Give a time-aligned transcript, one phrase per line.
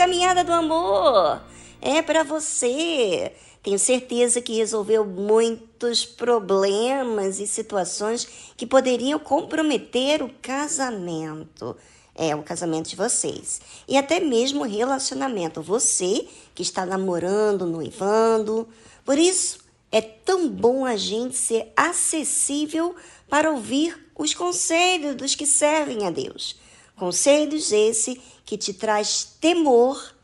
[0.00, 1.42] Caminhada do amor?
[1.78, 3.32] É para você.
[3.62, 11.76] Tenho certeza que resolveu muitos problemas e situações que poderiam comprometer o casamento.
[12.14, 13.60] É, o casamento de vocês.
[13.86, 15.60] E até mesmo o relacionamento.
[15.60, 18.66] Você que está namorando, noivando.
[19.04, 19.58] Por isso,
[19.92, 22.96] é tão bom a gente ser acessível
[23.28, 26.58] para ouvir os conselhos dos que servem a Deus.
[27.00, 30.14] Conselhos esse que te traz temor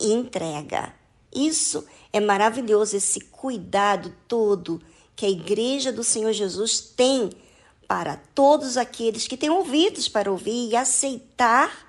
[0.00, 0.92] e entrega.
[1.32, 4.82] Isso é maravilhoso, esse cuidado todo
[5.14, 7.30] que a Igreja do Senhor Jesus tem
[7.86, 11.86] para todos aqueles que têm ouvidos para ouvir e aceitar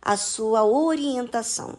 [0.00, 1.76] a sua orientação.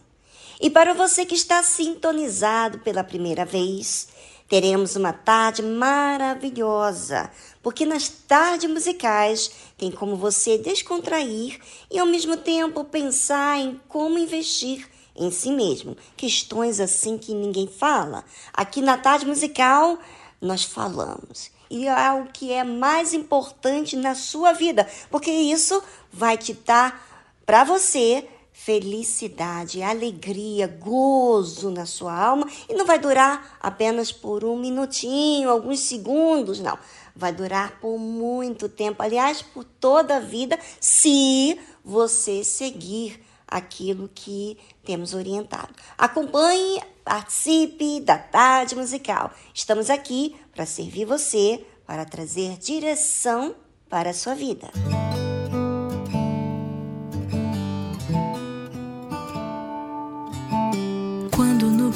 [0.60, 4.08] E para você que está sintonizado pela primeira vez,
[4.52, 7.30] teremos uma tarde maravilhosa,
[7.62, 9.50] porque nas tardes musicais
[9.82, 11.58] tem como você descontrair
[11.90, 15.96] e ao mesmo tempo pensar em como investir em si mesmo.
[16.16, 18.24] Questões assim que ninguém fala.
[18.52, 19.98] Aqui na tarde musical
[20.40, 21.50] nós falamos.
[21.68, 25.82] E é o que é mais importante na sua vida, porque isso
[26.12, 27.04] vai te dar
[27.44, 34.56] para você felicidade, alegria, gozo na sua alma e não vai durar apenas por um
[34.56, 36.78] minutinho, alguns segundos, não.
[37.14, 44.56] Vai durar por muito tempo, aliás, por toda a vida, se você seguir aquilo que
[44.84, 45.74] temos orientado.
[45.98, 49.30] Acompanhe, participe da tarde musical.
[49.52, 53.54] Estamos aqui para servir você, para trazer direção
[53.88, 54.70] para a sua vida.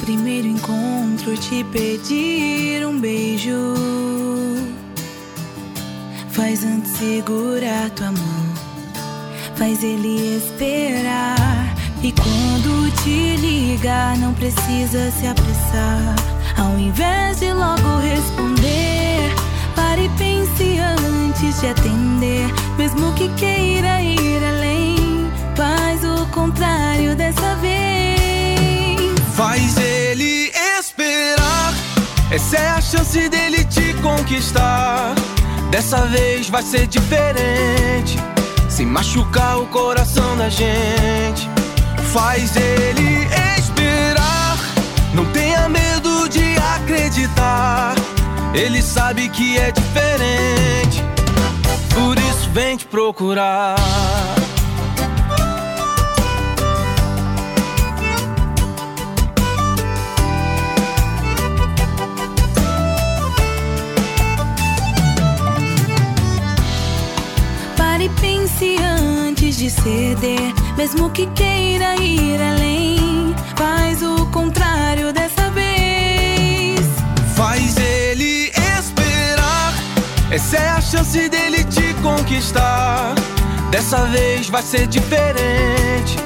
[0.07, 4.26] primeiro encontro te pedir um beijo.
[6.37, 8.53] Faz antes segurar tua mão,
[9.55, 11.75] faz ele esperar.
[12.03, 16.15] E quando te ligar, não precisa se apressar.
[16.55, 19.33] Ao invés de logo responder,
[19.75, 22.45] pare e pense antes de atender.
[22.77, 28.15] Mesmo que queira ir além, faz o contrário dessa vez.
[29.35, 31.73] Faz ele esperar
[32.29, 35.16] Essa é a chance dele te conquistar.
[35.69, 38.17] Dessa vez vai ser diferente.
[38.69, 41.49] Sem machucar o coração da gente.
[42.13, 43.27] Faz ele
[43.57, 44.57] esperar.
[45.13, 47.95] Não tenha medo de acreditar.
[48.53, 51.03] Ele sabe que é diferente.
[51.93, 53.75] Por isso vem te procurar.
[68.57, 73.35] Pense antes de ceder, mesmo que queira ir além.
[73.55, 76.79] Faz o contrário dessa vez.
[77.35, 79.73] Faz ele esperar.
[80.31, 83.13] Essa é a chance dele te conquistar.
[83.69, 86.17] Dessa vez vai ser diferente.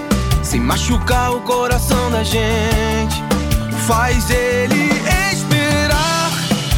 [0.42, 3.22] Sem machucar o coração da gente.
[3.88, 4.89] Faz ele
[5.34, 6.31] esperar.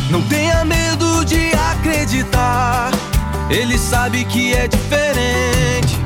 [0.10, 2.92] Não tenha medo de acreditar
[3.50, 5.98] ele sabe que é diferente,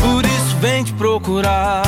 [0.00, 1.82] por isso vem te procurar.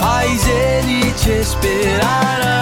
[0.00, 2.61] Faz ele te esperar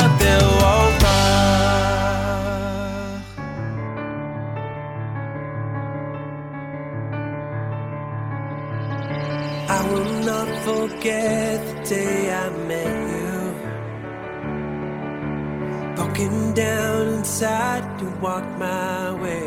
[16.54, 19.46] Down inside, you walked my way.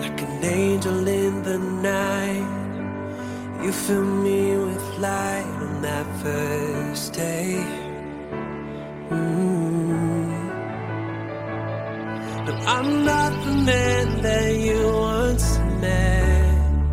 [0.00, 7.64] Like an angel in the night, you filled me with light on that first day.
[9.08, 10.52] Mm.
[12.44, 16.84] But I'm not the man that you once met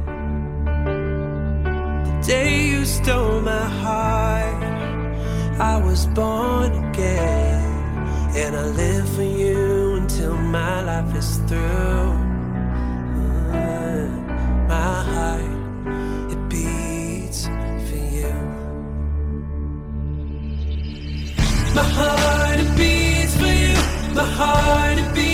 [2.06, 4.64] The day you stole my heart,
[5.60, 7.47] I was born again.
[8.40, 12.14] And I live for you until my life is through.
[13.18, 17.48] Mm, my heart, it beats
[17.88, 18.34] for you.
[21.74, 23.76] My heart, it beats for you.
[24.14, 25.27] My heart, it beats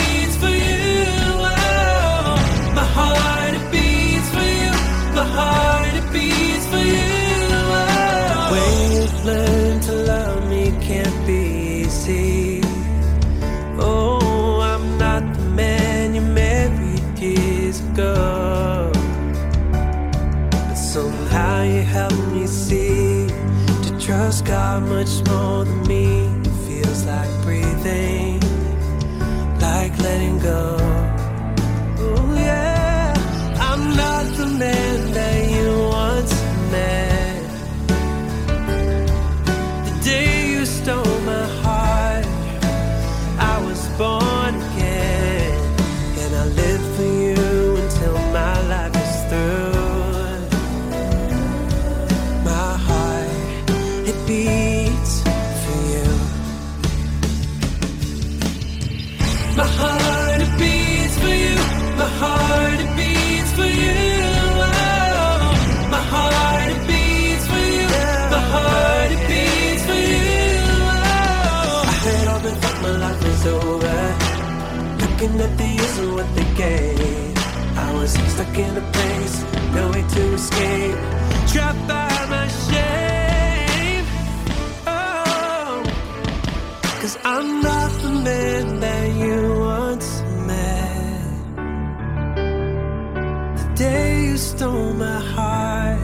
[24.13, 26.25] trust God much more than me.
[26.45, 28.39] It feels like breathing,
[29.59, 30.82] like letting go.
[75.43, 77.37] Years and what they gave.
[77.77, 79.43] I was stuck in a place,
[79.75, 80.95] no way to escape.
[81.51, 84.05] Trapped by my shame.
[84.87, 85.83] Oh.
[87.01, 91.23] Cause I'm not the man that you once met.
[93.57, 95.99] The day you stole my heart,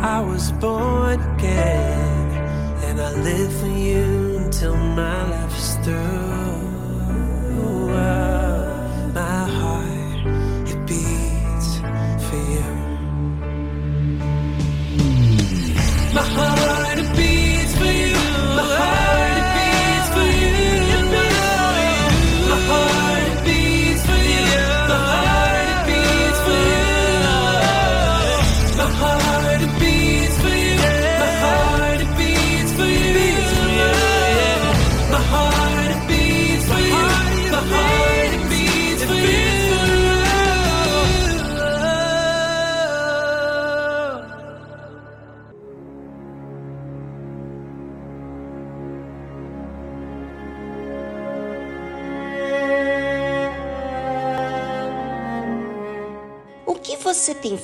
[0.00, 2.30] I was born again.
[2.86, 6.41] And I live for you until my life is through.
[16.14, 16.51] My heart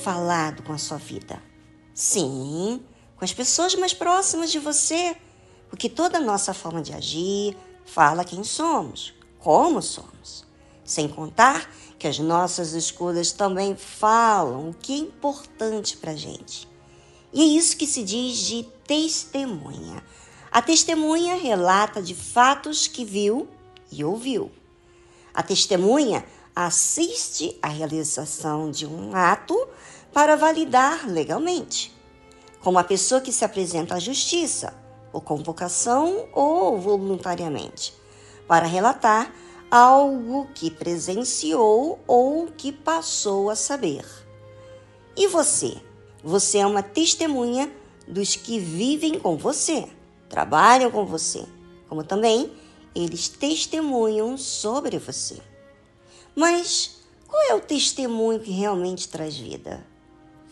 [0.08, 1.42] falado com a sua vida?
[1.92, 2.82] Sim,
[3.14, 5.14] com as pessoas mais próximas de você,
[5.68, 10.46] porque toda a nossa forma de agir fala quem somos, como somos.
[10.82, 16.66] Sem contar que as nossas escolhas também falam o que é importante para gente.
[17.30, 20.02] E é isso que se diz de testemunha.
[20.50, 23.46] A testemunha relata de fatos que viu
[23.92, 24.50] e ouviu.
[25.34, 26.24] A testemunha
[26.56, 29.54] assiste à realização de um ato
[30.18, 31.96] para validar legalmente,
[32.58, 34.74] como a pessoa que se apresenta à justiça,
[35.12, 37.94] por convocação ou voluntariamente,
[38.48, 39.32] para relatar
[39.70, 44.04] algo que presenciou ou que passou a saber.
[45.16, 45.76] E você?
[46.24, 47.72] Você é uma testemunha
[48.08, 49.86] dos que vivem com você,
[50.28, 51.46] trabalham com você,
[51.88, 52.52] como também
[52.92, 55.40] eles testemunham sobre você.
[56.34, 59.86] Mas qual é o testemunho que realmente traz vida?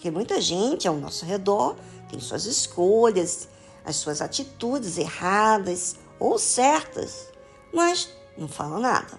[0.07, 1.75] Porque muita gente ao nosso redor
[2.09, 3.49] tem suas escolhas,
[3.85, 7.29] as suas atitudes erradas ou certas,
[7.75, 8.09] mas
[8.39, 9.19] não fala nada.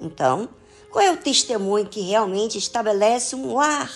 [0.00, 0.48] Então,
[0.90, 3.88] qual é o testemunho que realmente estabelece um lar,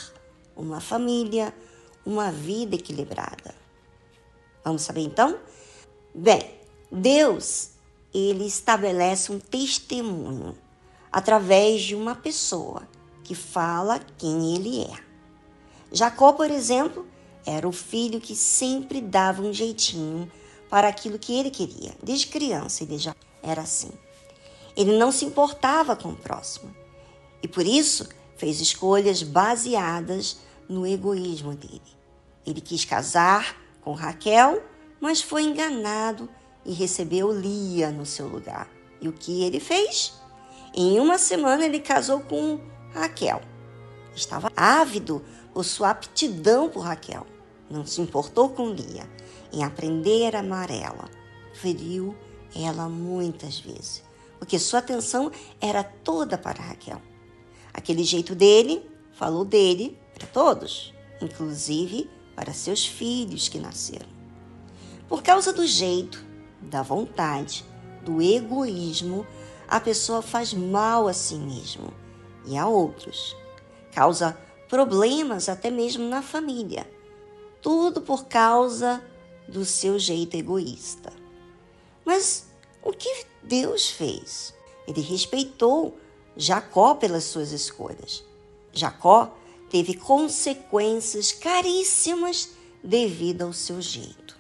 [0.55, 1.53] uma família,
[2.07, 3.53] uma vida equilibrada?
[4.65, 5.37] Vamos saber então?
[6.15, 6.49] Bem,
[6.93, 7.71] Deus,
[8.15, 10.57] ele estabelece um testemunho
[11.11, 12.89] através de uma pessoa
[13.25, 15.10] que fala quem ele é.
[15.93, 17.07] Jacó, por exemplo,
[17.45, 20.31] era o filho que sempre dava um jeitinho
[20.69, 21.93] para aquilo que ele queria.
[22.03, 23.91] Desde criança ele já era assim.
[24.77, 26.75] Ele não se importava com o próximo
[27.43, 31.83] e por isso fez escolhas baseadas no egoísmo dele.
[32.47, 34.63] Ele quis casar com Raquel,
[35.01, 36.29] mas foi enganado
[36.65, 38.69] e recebeu Lia no seu lugar.
[39.01, 40.13] E o que ele fez?
[40.75, 42.61] Em uma semana ele casou com
[42.95, 43.41] Raquel.
[44.15, 47.27] Estava ávido por sua aptidão por Raquel.
[47.71, 49.09] Não se importou com Lia
[49.53, 51.09] em aprender a amar ela.
[51.55, 52.17] Feriu
[52.55, 54.03] ela muitas vezes,
[54.39, 55.31] porque sua atenção
[55.61, 57.01] era toda para Raquel.
[57.73, 64.09] Aquele jeito dele falou dele para todos, inclusive para seus filhos que nasceram.
[65.09, 66.25] Por causa do jeito,
[66.61, 67.65] da vontade,
[68.05, 69.27] do egoísmo,
[69.69, 71.93] a pessoa faz mal a si mesmo
[72.47, 73.37] e a outros.
[73.93, 74.39] Causa
[74.71, 76.89] problemas até mesmo na família.
[77.61, 79.03] Tudo por causa
[79.49, 81.13] do seu jeito egoísta.
[82.05, 82.47] Mas
[82.81, 84.55] o que Deus fez?
[84.87, 85.99] Ele respeitou
[86.37, 88.25] Jacó pelas suas escolhas.
[88.73, 89.37] Jacó
[89.69, 92.51] teve consequências caríssimas
[92.83, 94.39] devido ao seu jeito.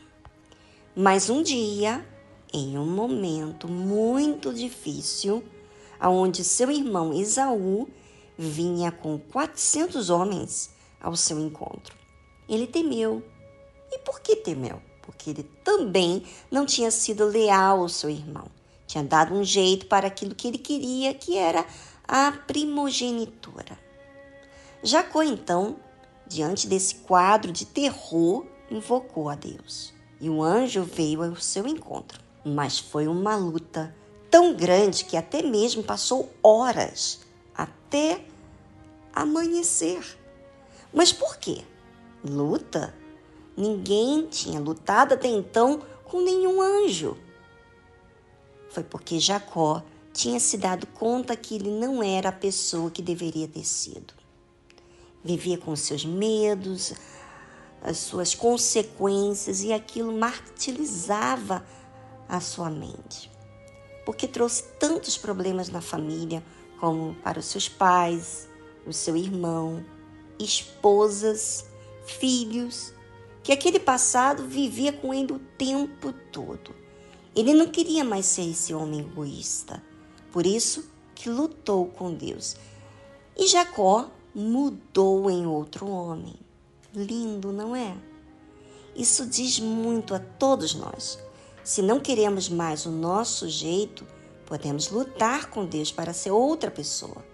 [0.95, 2.07] Mas um dia,
[2.53, 5.43] em um momento muito difícil,
[5.99, 7.89] aonde seu irmão Esaú
[8.40, 10.70] vinha com 400 homens
[11.00, 11.94] ao seu encontro.
[12.49, 13.23] Ele temeu.
[13.92, 14.80] E por que temeu?
[15.02, 18.47] Porque ele também não tinha sido leal ao seu irmão.
[18.87, 21.66] Tinha dado um jeito para aquilo que ele queria, que era
[22.09, 23.78] a primogenitura.
[24.82, 25.76] Jacó, então,
[26.26, 29.92] diante desse quadro de terror, invocou a Deus.
[30.20, 32.20] E o anjo veio ao seu encontro.
[32.44, 33.94] Mas foi uma luta
[34.30, 37.20] tão grande que até mesmo passou horas
[37.54, 38.25] até
[39.14, 40.05] amanhecer.
[40.93, 41.62] Mas por quê?
[42.25, 42.95] Luta?
[43.57, 47.17] Ninguém tinha lutado até então com nenhum anjo.
[48.71, 53.49] Foi porque Jacó tinha se dado conta que ele não era a pessoa que deveria
[53.49, 54.14] ter sido.
[55.23, 56.93] Vivia com seus medos,
[57.83, 61.64] as suas consequências e aquilo martirizava
[62.29, 63.31] a sua mente.
[64.05, 66.43] Porque trouxe tantos problemas na família,
[66.79, 68.49] como para os seus pais,
[68.87, 69.85] o seu irmão,
[70.39, 71.67] esposas,
[72.07, 72.93] filhos,
[73.43, 76.75] que aquele passado vivia com ele o tempo todo.
[77.35, 79.83] Ele não queria mais ser esse homem egoísta,
[80.33, 82.57] por isso que lutou com Deus.
[83.37, 86.35] E Jacó mudou em outro homem.
[86.95, 87.97] Lindo, não é?
[88.95, 91.19] Isso diz muito a todos nós.
[91.63, 94.05] Se não queremos mais o nosso jeito,
[94.47, 97.25] podemos lutar com Deus para ser outra pessoa.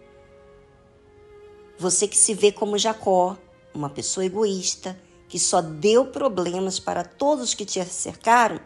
[1.78, 3.36] Você que se vê como Jacó,
[3.74, 8.58] uma pessoa egoísta, que só deu problemas para todos que te cercaram,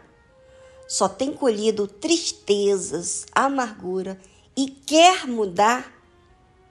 [0.87, 4.19] só tem colhido tristezas, amargura
[4.55, 5.91] e quer mudar,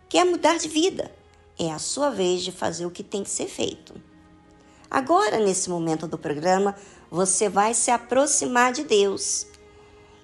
[0.09, 1.15] quer mudar de vida.
[1.59, 3.95] É a sua vez de fazer o que tem que ser feito.
[4.91, 6.75] Agora, nesse momento do programa,
[7.11, 9.47] você vai se aproximar de Deus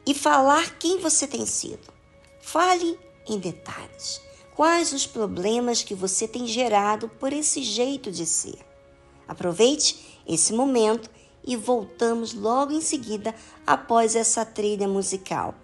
[0.06, 1.92] e falar quem você tem sido.
[2.40, 4.25] Fale em detalhes
[4.56, 8.58] quais os problemas que você tem gerado por esse jeito de ser.
[9.28, 11.10] Aproveite esse momento
[11.46, 13.34] e voltamos logo em seguida
[13.66, 15.54] após essa trilha musical.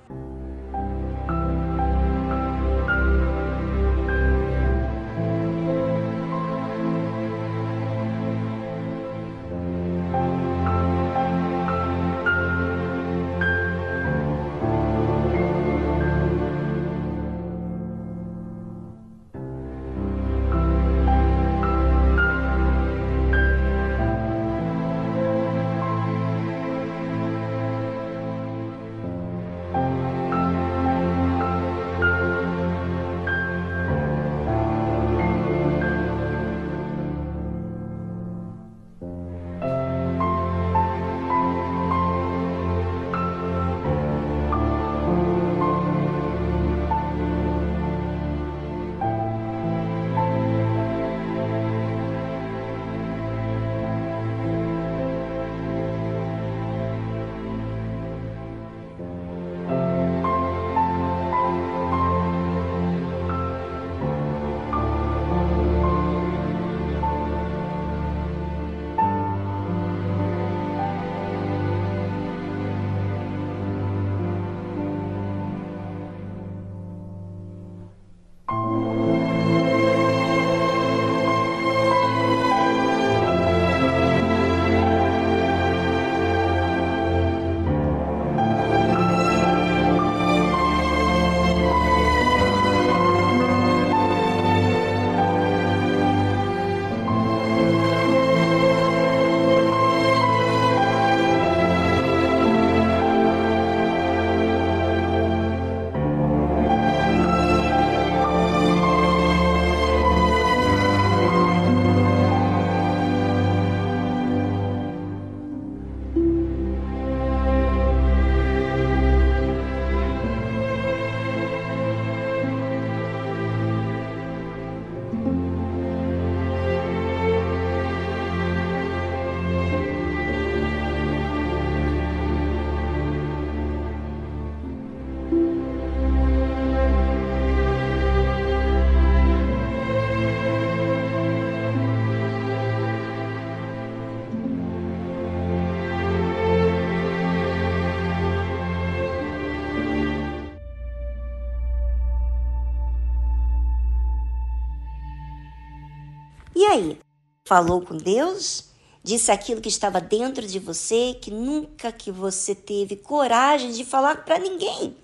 [157.53, 158.65] Falou com Deus?
[159.05, 164.25] Disse aquilo que estava dentro de você que nunca que você teve coragem de falar
[164.25, 164.97] para ninguém.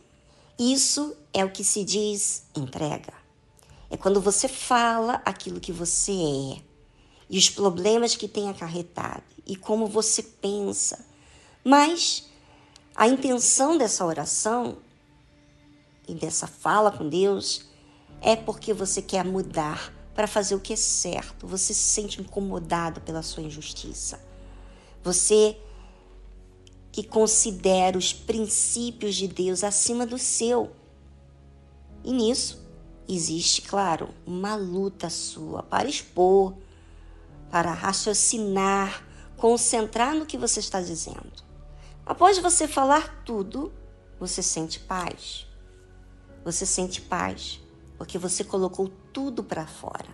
[0.58, 3.12] Isso é o que se diz entrega.
[3.90, 6.62] É quando você fala aquilo que você é
[7.28, 11.04] e os problemas que tem acarretado e como você pensa.
[11.62, 12.30] Mas
[12.96, 14.78] a intenção dessa oração
[16.08, 17.66] e dessa fala com Deus
[18.22, 21.46] é porque você quer mudar para fazer o que é certo.
[21.46, 24.20] Você se sente incomodado pela sua injustiça.
[25.00, 25.57] Você
[26.90, 30.72] que considera os princípios de Deus acima do seu.
[32.02, 32.61] E nisso
[33.09, 36.52] existe, claro, uma luta sua para expor,
[37.48, 41.44] para raciocinar, concentrar no que você está dizendo.
[42.04, 43.72] Após você falar tudo,
[44.18, 45.46] você sente paz.
[46.44, 47.61] Você sente paz
[47.98, 50.06] porque você colocou tudo para fora.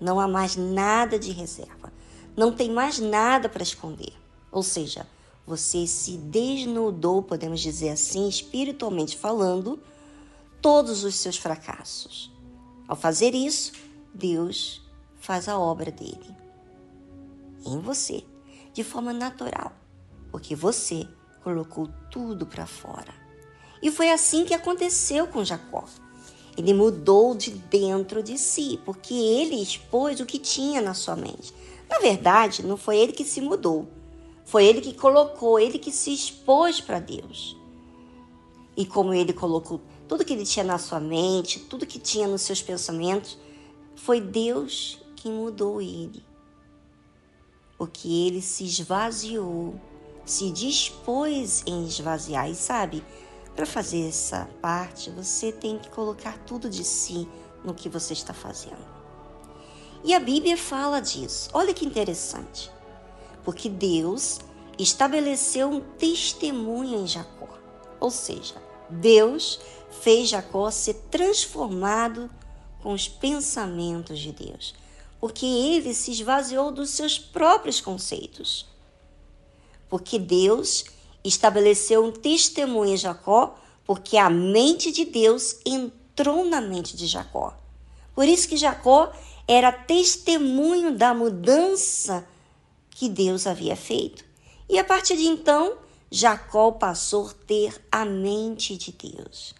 [0.00, 1.92] Não há mais nada de reserva.
[2.34, 4.14] Não tem mais nada para esconder.
[4.50, 5.06] Ou seja,
[5.46, 9.78] você se desnudou, podemos dizer assim, espiritualmente falando,
[10.62, 12.32] todos os seus fracassos.
[12.88, 13.72] Ao fazer isso,
[14.14, 14.82] Deus
[15.20, 16.40] faz a obra dele
[17.64, 18.24] em você,
[18.72, 19.72] de forma natural,
[20.30, 21.06] porque você
[21.42, 23.12] colocou tudo para fora.
[23.82, 25.84] E foi assim que aconteceu com Jacó.
[26.56, 31.54] Ele mudou de dentro de si, porque ele expôs o que tinha na sua mente.
[31.88, 33.88] Na verdade, não foi ele que se mudou.
[34.44, 37.56] Foi ele que colocou, ele que se expôs para Deus.
[38.76, 42.42] E como ele colocou tudo que ele tinha na sua mente, tudo que tinha nos
[42.42, 43.38] seus pensamentos,
[43.94, 46.24] foi Deus quem mudou ele.
[47.78, 49.80] Porque ele se esvaziou,
[50.24, 52.50] se dispôs em esvaziar.
[52.50, 53.04] E sabe,
[53.54, 57.28] para fazer essa parte, você tem que colocar tudo de si
[57.64, 59.00] no que você está fazendo.
[60.02, 61.50] E a Bíblia fala disso.
[61.52, 62.70] Olha que interessante.
[63.44, 64.38] Porque Deus
[64.78, 67.48] estabeleceu um testemunho em Jacó.
[67.98, 68.54] Ou seja,
[68.88, 69.60] Deus
[69.90, 72.30] fez Jacó ser transformado
[72.82, 74.74] com os pensamentos de Deus,
[75.20, 78.66] porque ele se esvaziou dos seus próprios conceitos.
[79.88, 80.84] Porque Deus
[81.24, 87.56] estabeleceu um testemunho em Jacó, porque a mente de Deus entrou na mente de Jacó.
[88.14, 89.12] Por isso que Jacó
[89.46, 92.26] era testemunho da mudança
[92.90, 94.24] que Deus havia feito.
[94.68, 95.76] E a partir de então,
[96.10, 99.54] Jacó passou a ter a mente de Deus.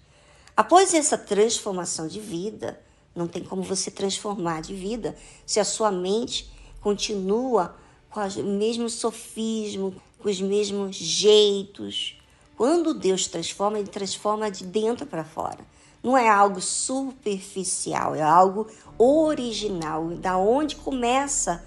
[0.57, 2.81] Após essa transformação de vida,
[3.15, 7.75] não tem como você transformar de vida se a sua mente continua
[8.11, 12.17] com o mesmo sofismo, com os mesmos jeitos.
[12.57, 15.59] Quando Deus transforma, ele transforma de dentro para fora.
[16.03, 18.67] Não é algo superficial, é algo
[18.99, 21.65] original, da onde começa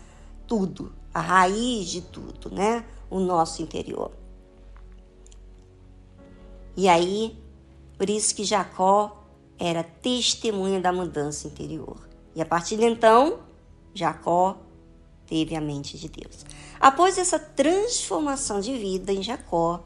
[0.48, 2.86] tudo, a raiz de tudo, né?
[3.10, 4.12] O nosso interior.
[6.76, 7.38] E aí,
[7.98, 9.24] por isso que Jacó
[9.60, 11.98] era testemunha da mudança interior.
[12.36, 13.40] E a partir de então,
[13.94, 14.58] Jacó
[15.28, 16.44] teve a mente de Deus.
[16.84, 19.82] Após essa transformação de vida em Jacó,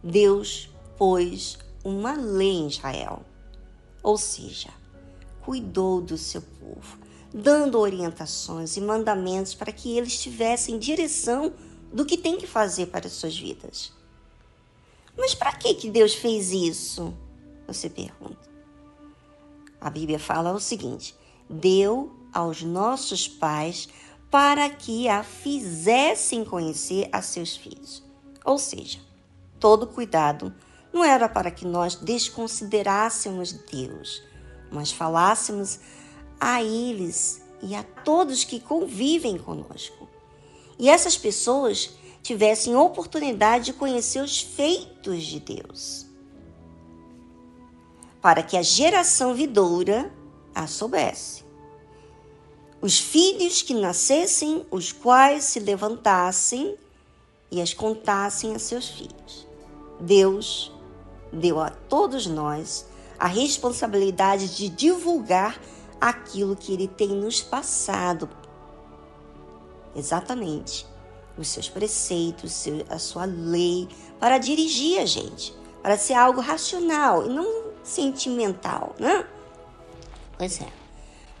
[0.00, 3.24] Deus pôs uma lei em Israel.
[4.04, 4.68] Ou seja,
[5.40, 6.96] cuidou do seu povo,
[7.34, 11.52] dando orientações e mandamentos para que eles tivessem direção
[11.92, 13.92] do que tem que fazer para as suas vidas.
[15.16, 17.12] Mas para que, que Deus fez isso?
[17.66, 18.48] Você pergunta.
[19.80, 21.16] A Bíblia fala o seguinte:
[21.50, 23.88] deu aos nossos pais
[24.30, 28.02] para que a fizessem conhecer a seus filhos.
[28.44, 28.98] Ou seja,
[29.58, 30.54] todo cuidado
[30.92, 34.22] não era para que nós desconsiderássemos Deus,
[34.70, 35.80] mas falássemos
[36.38, 40.08] a eles e a todos que convivem conosco.
[40.78, 41.90] E essas pessoas
[42.22, 46.06] tivessem oportunidade de conhecer os feitos de Deus,
[48.20, 50.12] para que a geração vidoura
[50.54, 51.47] a soubesse.
[52.80, 56.76] Os filhos que nascessem, os quais se levantassem
[57.50, 59.46] e as contassem a seus filhos.
[60.00, 60.72] Deus
[61.32, 62.86] deu a todos nós
[63.18, 65.60] a responsabilidade de divulgar
[66.00, 68.28] aquilo que Ele tem nos passado.
[69.96, 70.86] Exatamente
[71.36, 73.88] os seus preceitos, a sua lei,
[74.18, 79.24] para dirigir a gente, para ser algo racional e não sentimental, né?
[80.36, 80.77] Pois é.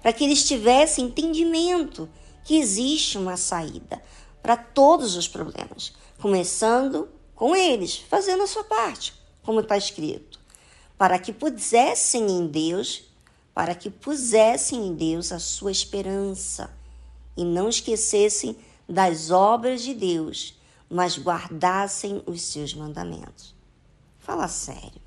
[0.08, 2.08] Para que eles tivessem entendimento
[2.42, 4.02] que existe uma saída
[4.42, 10.40] para todos os problemas, começando com eles, fazendo a sua parte, como está escrito,
[10.96, 13.02] para que pusessem em Deus,
[13.52, 16.74] para que pusessem em Deus a sua esperança
[17.36, 18.56] e não esquecessem
[18.88, 23.54] das obras de Deus, mas guardassem os seus mandamentos.
[24.18, 25.02] Fala sério.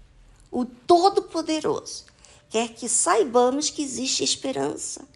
[0.52, 2.11] O Todo-Poderoso
[2.52, 5.08] quer que saibamos que existe esperança.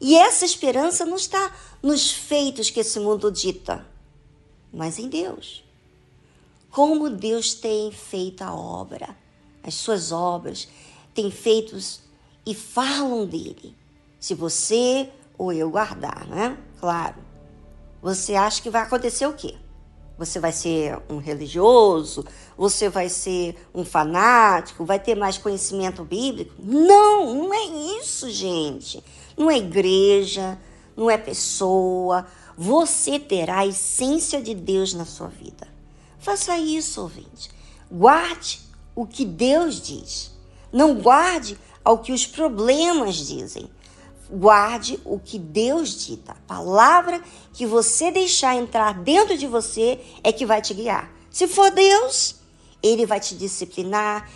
[0.00, 3.86] E essa esperança não está nos feitos que esse mundo dita,
[4.72, 5.62] mas em Deus.
[6.70, 9.14] Como Deus tem feito a obra,
[9.62, 10.68] as suas obras,
[11.12, 12.00] tem feitos
[12.46, 13.76] e falam dele.
[14.18, 16.56] Se você ou eu guardar, né?
[16.80, 17.26] Claro
[18.06, 19.56] você acha que vai acontecer o quê?
[20.18, 22.24] Você vai ser um religioso?
[22.56, 24.84] Você vai ser um fanático?
[24.84, 26.54] Vai ter mais conhecimento bíblico?
[26.58, 27.64] Não, não é
[28.00, 29.04] isso, gente.
[29.36, 30.58] Não é igreja,
[30.96, 32.26] não é pessoa.
[32.56, 35.68] Você terá a essência de Deus na sua vida.
[36.18, 37.50] Faça isso, ouvinte.
[37.92, 38.60] Guarde
[38.94, 40.32] o que Deus diz.
[40.72, 43.70] Não guarde ao que os problemas dizem.
[44.30, 46.32] Guarde o que Deus dita.
[46.32, 51.10] A palavra que você deixar entrar dentro de você é que vai te guiar.
[51.30, 52.36] Se for Deus,
[52.82, 54.28] ele vai te disciplinar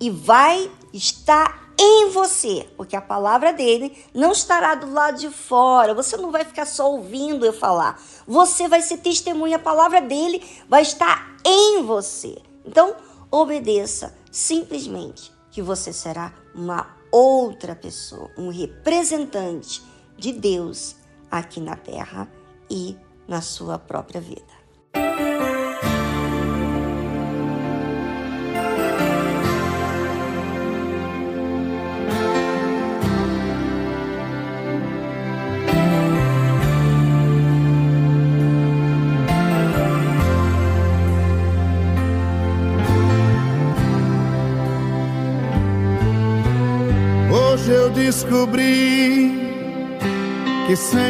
[0.00, 5.94] e vai estar em você, porque a palavra dele não estará do lado de fora.
[5.94, 8.02] Você não vai ficar só ouvindo eu falar.
[8.26, 12.36] Você vai ser testemunha, a palavra dele vai estar em você.
[12.66, 12.96] Então,
[13.30, 19.82] obedeça simplesmente que você será uma outra pessoa, um representante
[20.16, 20.96] de Deus
[21.30, 22.28] aqui na terra
[22.70, 25.57] e na sua própria vida.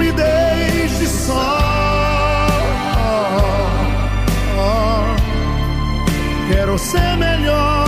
[0.00, 1.58] Me deixe só.
[6.48, 7.79] Quero ser melhor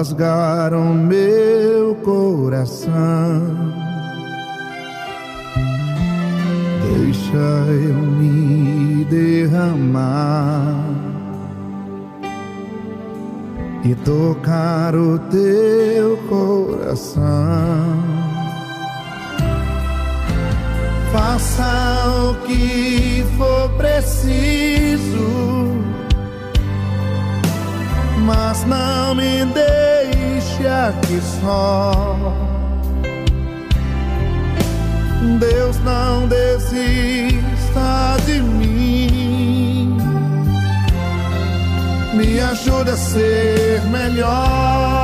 [0.00, 2.90] rasgaram meu coração.
[6.88, 7.36] Deixa
[7.68, 10.86] eu me derramar
[13.84, 17.20] e tocar o teu coração.
[21.12, 25.28] Faça o que for preciso,
[28.24, 29.39] mas não me
[30.90, 32.14] aqui só.
[35.38, 37.36] Deus não desista
[38.26, 39.96] de mim.
[42.14, 44.99] Me ajuda a ser melhor.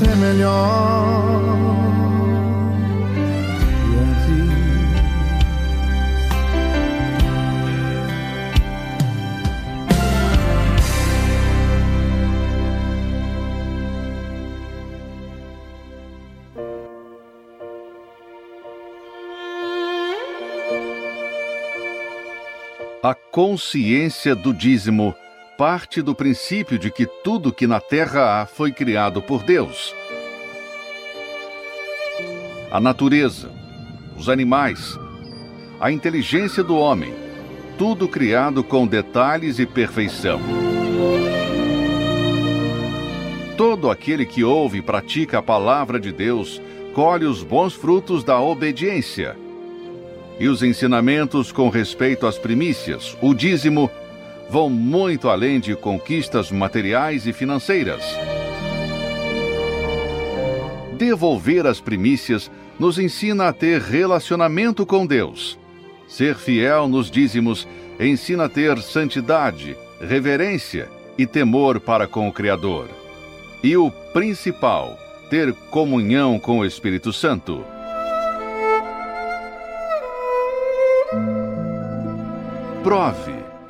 [0.00, 1.76] ser melhor.
[3.14, 4.50] E antes.
[23.02, 25.14] A consciência do dízimo
[25.60, 29.94] parte do princípio de que tudo que na terra há foi criado por Deus.
[32.70, 33.50] A natureza,
[34.16, 34.98] os animais,
[35.78, 37.12] a inteligência do homem,
[37.76, 40.40] tudo criado com detalhes e perfeição.
[43.54, 46.58] Todo aquele que ouve e pratica a palavra de Deus
[46.94, 49.36] colhe os bons frutos da obediência.
[50.38, 53.90] E os ensinamentos com respeito às primícias, o dízimo,
[54.50, 58.02] vão muito além de conquistas materiais e financeiras.
[60.98, 65.58] Devolver as primícias nos ensina a ter relacionamento com Deus.
[66.08, 67.66] Ser fiel nos dízimos
[68.00, 72.88] ensina a ter santidade, reverência e temor para com o Criador.
[73.62, 74.98] E o principal,
[75.30, 77.64] ter comunhão com o Espírito Santo.
[82.82, 83.39] Prove,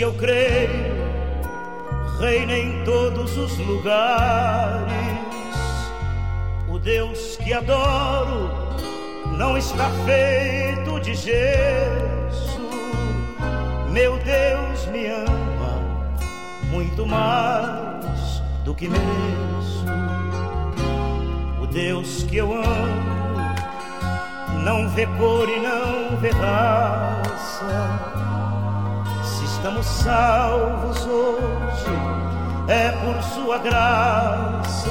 [0.00, 0.96] Que eu creio
[2.18, 4.88] reina em todos os lugares.
[6.66, 8.50] O Deus que adoro
[9.36, 12.70] não está feito de gesso.
[13.90, 15.82] Meu Deus me ama
[16.70, 19.84] muito mais do que mereço.
[21.60, 23.10] O Deus que eu amo
[24.64, 28.19] não vê cor e não vê raça.
[29.60, 31.92] Estamos salvos hoje,
[32.66, 34.88] é por sua graça.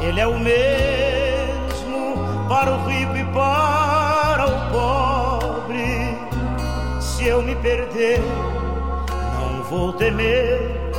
[0.00, 2.16] Ele é o mesmo
[2.48, 6.18] para o rico e para o pobre.
[7.00, 8.20] Se eu me perder,
[9.40, 10.90] não vou temer,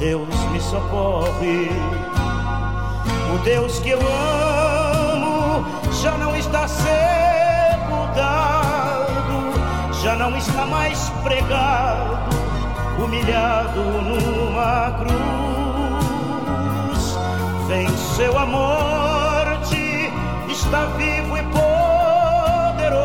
[0.00, 1.70] Deus me socorre.
[3.32, 5.64] O Deus que eu amo
[6.02, 7.05] já não está sepultado,
[10.30, 12.36] não está mais pregado,
[12.98, 15.16] humilhado numa cruz.
[17.68, 20.12] Venceu a morte,
[20.48, 22.96] está vivo e poderoso.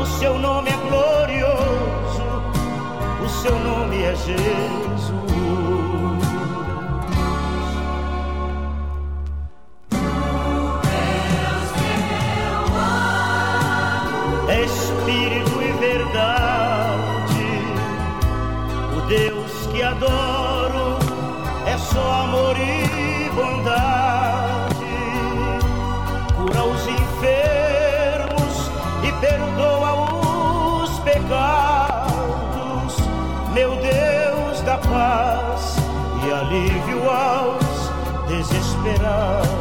[0.00, 2.24] O seu nome é glorioso,
[3.24, 4.89] o seu nome é Jesus.
[36.50, 37.90] Alívio aos
[38.26, 39.59] desesperados.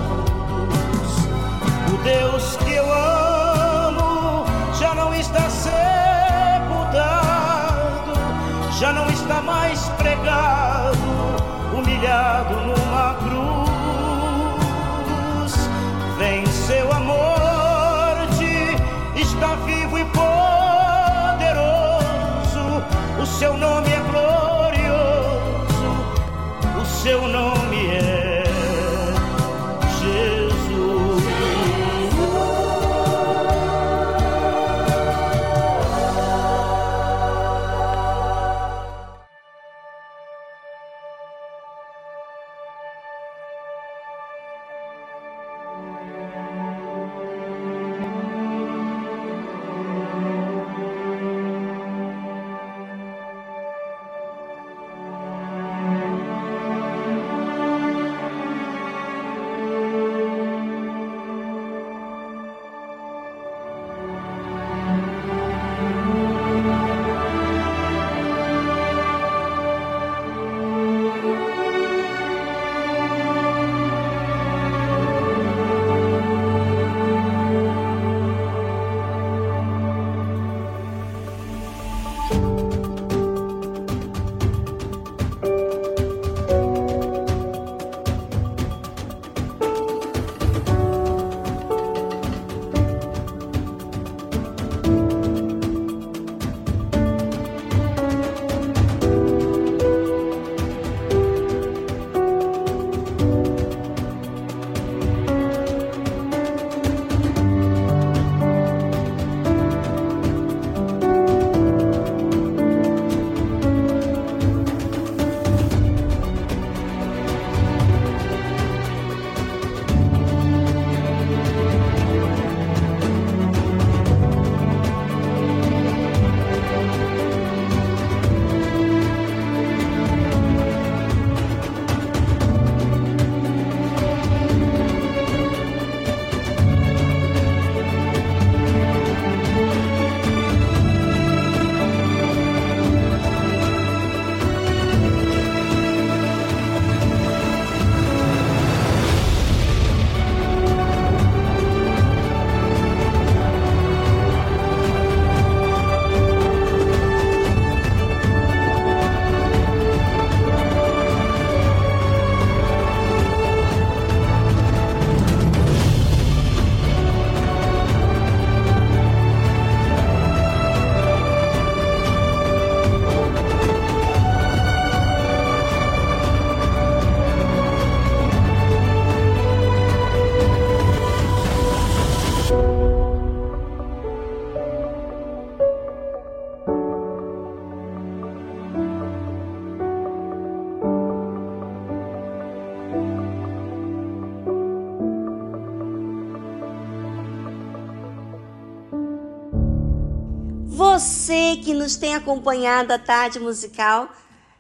[201.59, 204.09] Que nos tem acompanhado a tarde musical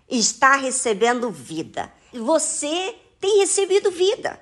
[0.09, 1.91] está recebendo vida.
[2.13, 4.39] Você tem recebido vida.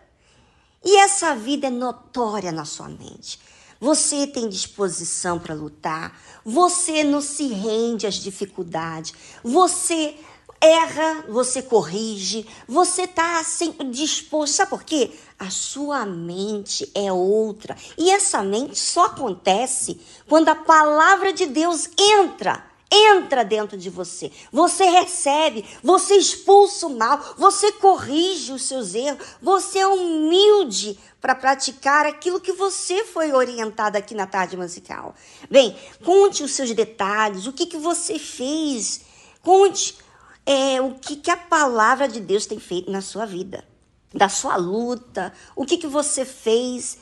[0.83, 3.39] E essa vida é notória na sua mente.
[3.79, 10.15] Você tem disposição para lutar, você não se rende às dificuldades, você
[10.61, 14.55] erra, você corrige, você está sempre disposto.
[14.55, 15.11] Sabe por quê?
[15.39, 17.75] A sua mente é outra.
[17.97, 22.65] E essa mente só acontece quando a palavra de Deus entra.
[22.89, 29.27] Entra dentro de você, você recebe, você expulsa o mal, você corrige os seus erros,
[29.41, 35.13] você é humilde para praticar aquilo que você foi orientado aqui na tarde musical.
[35.51, 39.01] Bem, conte os seus detalhes, o que, que você fez,
[39.43, 39.97] conte
[40.47, 43.65] é, o que, que a palavra de Deus tem feito na sua vida,
[44.13, 46.99] da sua luta, o que, que você fez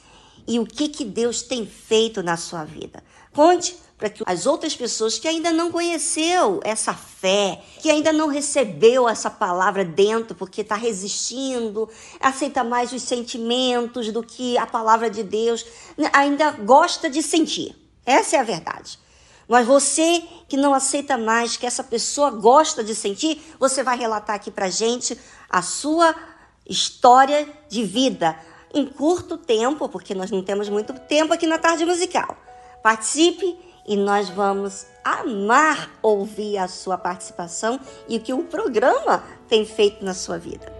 [0.47, 3.03] e o que, que Deus tem feito na sua vida.
[3.31, 8.27] Conte para que as outras pessoas que ainda não conheceu essa fé, que ainda não
[8.27, 11.87] recebeu essa palavra dentro porque está resistindo,
[12.19, 15.63] aceita mais os sentimentos do que a palavra de Deus,
[16.11, 17.75] ainda gosta de sentir.
[18.03, 18.97] Essa é a verdade.
[19.47, 24.35] Mas você que não aceita mais que essa pessoa gosta de sentir, você vai relatar
[24.35, 25.17] aqui para gente
[25.49, 26.15] a sua
[26.67, 28.37] história de vida
[28.73, 32.35] em curto tempo, porque nós não temos muito tempo aqui na tarde musical.
[32.83, 37.79] Participe e nós vamos amar ouvir a sua participação
[38.09, 40.73] e o que o programa tem feito na sua vida.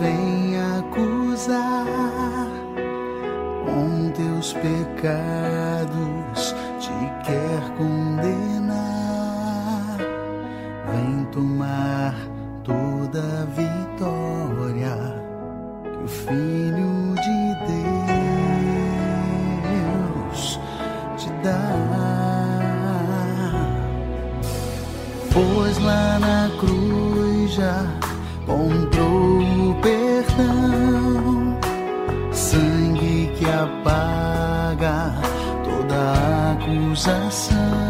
[0.00, 2.09] Vem acusar
[3.70, 6.90] com teus pecados, te
[7.24, 8.76] quer condenar,
[10.90, 12.16] vem tomar
[12.64, 14.96] toda a vitória
[15.84, 17.54] que o Filho de
[20.32, 20.58] Deus
[21.16, 21.70] te dá.
[25.32, 27.86] Pois lá na cruz já
[28.46, 29.38] comprou
[29.70, 30.89] o perdão,
[37.00, 37.89] acusação.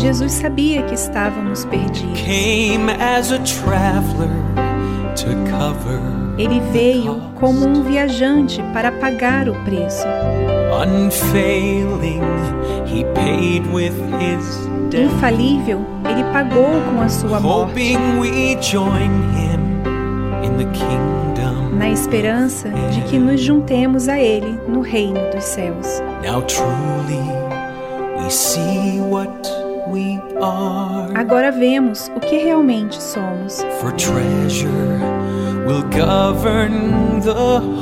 [0.00, 2.18] Jesus sabia que estávamos perdidos.
[6.36, 10.06] Ele veio como um viajante para pagar o preço.
[14.94, 17.96] Infalível, ele pagou com a sua morte,
[21.76, 26.00] na esperança de que nos juntemos a ele no reino dos céus.
[26.22, 27.43] Now truly
[31.14, 33.62] Agora vemos o que realmente somos.
[33.80, 34.70] For treasure
[35.66, 37.34] will govern the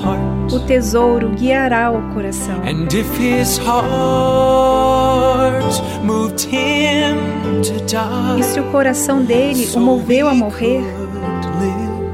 [0.02, 0.52] heart.
[0.52, 2.60] O tesouro guiará o coração.
[2.64, 5.64] And if his heart
[6.04, 7.16] moved him
[7.62, 10.82] to die, E se o coração dele o moveu a morrer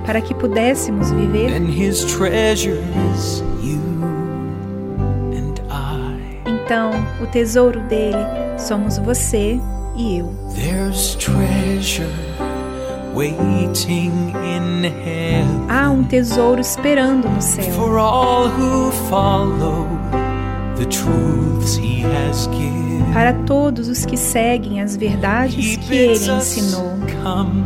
[0.06, 1.50] para que pudéssemos viver,
[6.68, 8.18] então o tesouro dele
[8.58, 9.58] somos você
[9.96, 10.30] e eu.
[10.54, 12.06] There's treasure
[13.14, 14.12] waiting
[14.44, 19.88] in heaven Há um tesouro esperando no céu for all who follow
[20.76, 23.02] the truths he has given.
[23.14, 26.98] para todos os que seguem as verdades He que ele ensinou.
[27.22, 27.64] come.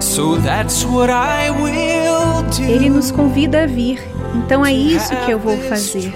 [0.00, 2.64] So that's what I will do.
[2.64, 4.02] Ele nos convida a vir.
[4.34, 6.12] Então é isso que eu vou fazer.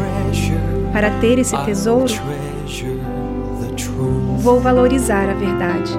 [0.94, 2.14] Para ter esse tesouro,
[4.38, 5.92] vou valorizar a verdade.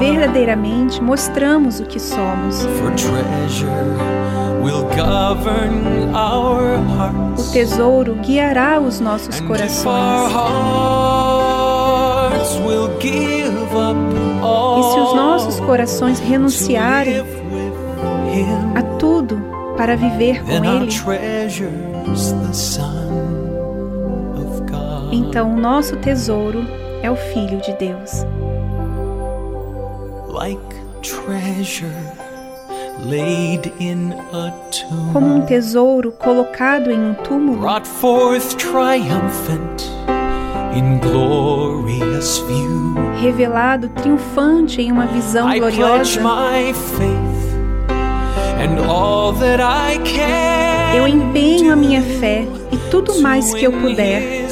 [0.00, 2.66] Verdadeiramente mostramos o que somos.
[7.36, 10.32] O tesouro guiará os nossos corações.
[14.98, 17.20] Se os nossos corações renunciarem
[18.74, 19.40] a tudo
[19.76, 20.90] para viver com Ele,
[25.12, 26.64] então o nosso tesouro
[27.02, 28.24] é o Filho de Deus.
[35.12, 37.62] Como um tesouro colocado em um túmulo,
[43.20, 46.20] revelado triunfante em uma visão I gloriosa,
[50.96, 54.46] eu empenho a minha fé e tudo mais que eu puder.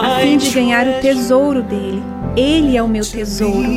[0.00, 2.02] a fim de ganhar o tesouro dele.
[2.36, 3.68] Ele é o meu tesouro.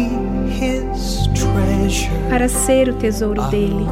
[2.30, 3.86] Para ser o tesouro dele,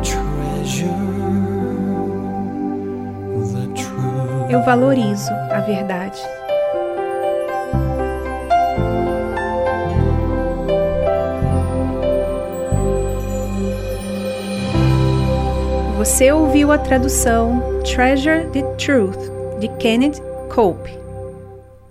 [4.52, 6.20] Eu valorizo a verdade.
[15.98, 19.20] Você ouviu a tradução Treasure the Truth
[19.62, 20.20] de Kenneth
[20.54, 20.92] Cope.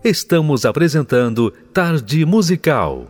[0.04, 3.06] Estamos apresentando Tarde Musical.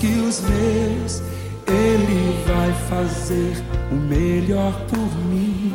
[0.00, 1.22] que os meus,
[1.68, 5.72] Ele vai fazer o melhor por mim.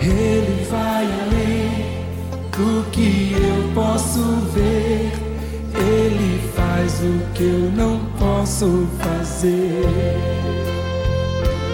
[0.00, 1.70] Ele vai além
[2.50, 4.20] do que eu posso
[4.52, 5.12] ver.
[5.76, 9.84] Ele faz o que eu não posso fazer.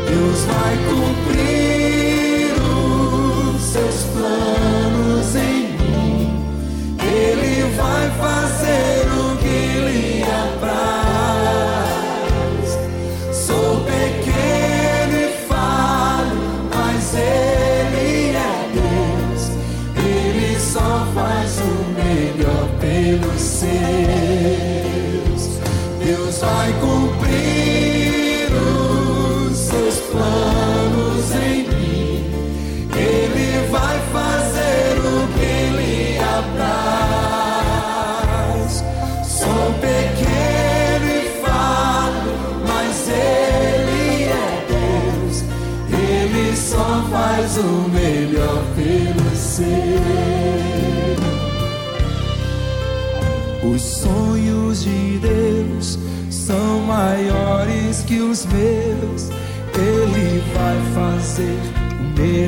[0.07, 1.70] Deus vai cumprir.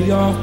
[0.05, 0.42] your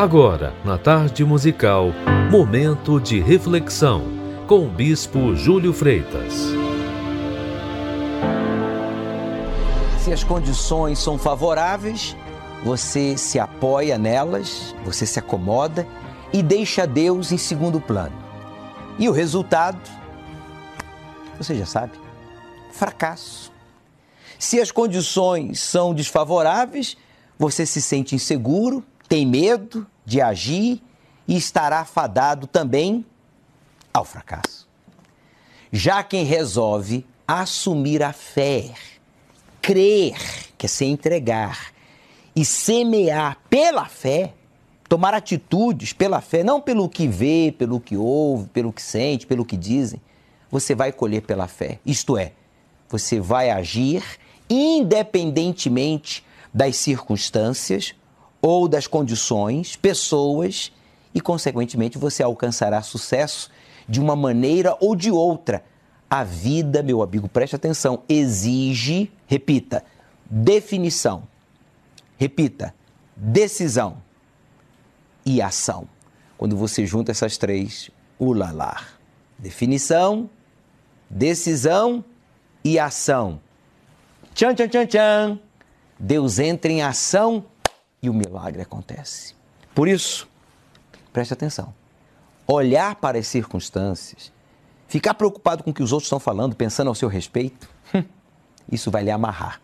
[0.00, 1.88] Agora, na tarde musical,
[2.30, 4.02] momento de reflexão
[4.46, 6.32] com o Bispo Júlio Freitas.
[9.98, 12.16] Se as condições são favoráveis,
[12.64, 15.86] você se apoia nelas, você se acomoda
[16.32, 18.16] e deixa Deus em segundo plano.
[18.98, 19.82] E o resultado,
[21.36, 21.92] você já sabe,
[22.72, 23.52] fracasso.
[24.38, 26.96] Se as condições são desfavoráveis,
[27.38, 30.80] você se sente inseguro, tem medo de agir
[31.26, 33.04] e estará fadado também
[33.92, 34.68] ao fracasso.
[35.72, 38.72] Já quem resolve assumir a fé,
[39.60, 40.16] crer,
[40.56, 41.72] que é se entregar,
[42.36, 44.32] e semear pela fé,
[44.88, 49.44] tomar atitudes pela fé, não pelo que vê, pelo que ouve, pelo que sente, pelo
[49.44, 50.00] que dizem,
[50.48, 51.80] você vai colher pela fé.
[51.84, 52.30] Isto é,
[52.88, 54.04] você vai agir
[54.48, 57.94] independentemente das circunstâncias
[58.40, 60.72] ou das condições, pessoas,
[61.14, 63.50] e, consequentemente, você alcançará sucesso
[63.88, 65.64] de uma maneira ou de outra.
[66.08, 69.84] A vida, meu amigo, preste atenção, exige, repita,
[70.28, 71.24] definição.
[72.16, 72.74] Repita,
[73.16, 73.98] decisão
[75.24, 75.88] e ação.
[76.36, 78.84] Quando você junta essas três, ulalá.
[79.38, 80.28] Definição,
[81.08, 82.04] decisão
[82.62, 83.40] e ação.
[84.34, 85.40] Tchan, tchan, tchan, tchan.
[85.98, 87.44] Deus entra em ação
[88.02, 89.34] e o milagre acontece.
[89.74, 90.28] Por isso,
[91.12, 91.74] preste atenção.
[92.46, 94.32] Olhar para as circunstâncias,
[94.88, 97.68] ficar preocupado com o que os outros estão falando, pensando ao seu respeito,
[98.70, 99.60] isso vai lhe amarrar.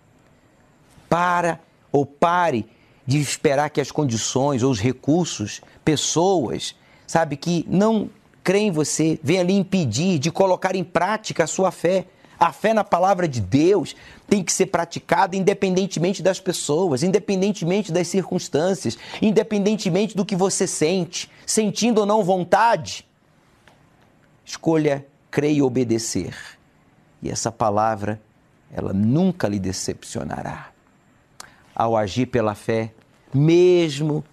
[1.09, 1.61] Para
[1.91, 2.69] ou pare
[3.07, 6.75] de esperar que as condições ou os recursos, pessoas,
[7.07, 8.11] sabe, que não
[8.43, 12.07] creem em você, venham lhe impedir de colocar em prática a sua fé.
[12.39, 13.97] A fé na palavra de Deus
[14.29, 21.31] tem que ser praticada independentemente das pessoas, independentemente das circunstâncias, independentemente do que você sente,
[21.47, 23.07] sentindo ou não vontade.
[24.45, 26.35] Escolha crer e obedecer.
[27.23, 28.21] E essa palavra,
[28.71, 30.69] ela nunca lhe decepcionará.
[31.75, 32.93] Ao agir pela fé,
[33.33, 34.25] mesmo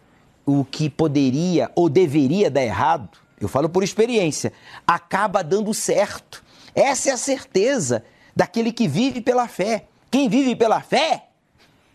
[0.45, 4.53] o que poderia ou deveria dar errado, eu falo por experiência,
[4.85, 6.42] acaba dando certo.
[6.75, 8.03] Essa é a certeza
[8.35, 9.87] daquele que vive pela fé.
[10.09, 11.29] Quem vive pela fé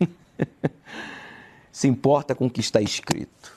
[1.72, 3.53] se importa com o que está escrito.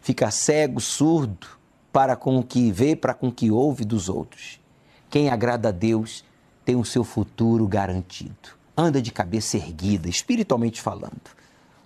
[0.00, 1.46] Fica cego, surdo
[1.92, 4.60] para com o que vê, para com o que ouve dos outros.
[5.08, 6.24] Quem agrada a Deus
[6.64, 8.56] tem o seu futuro garantido.
[8.76, 11.30] Anda de cabeça erguida, espiritualmente falando.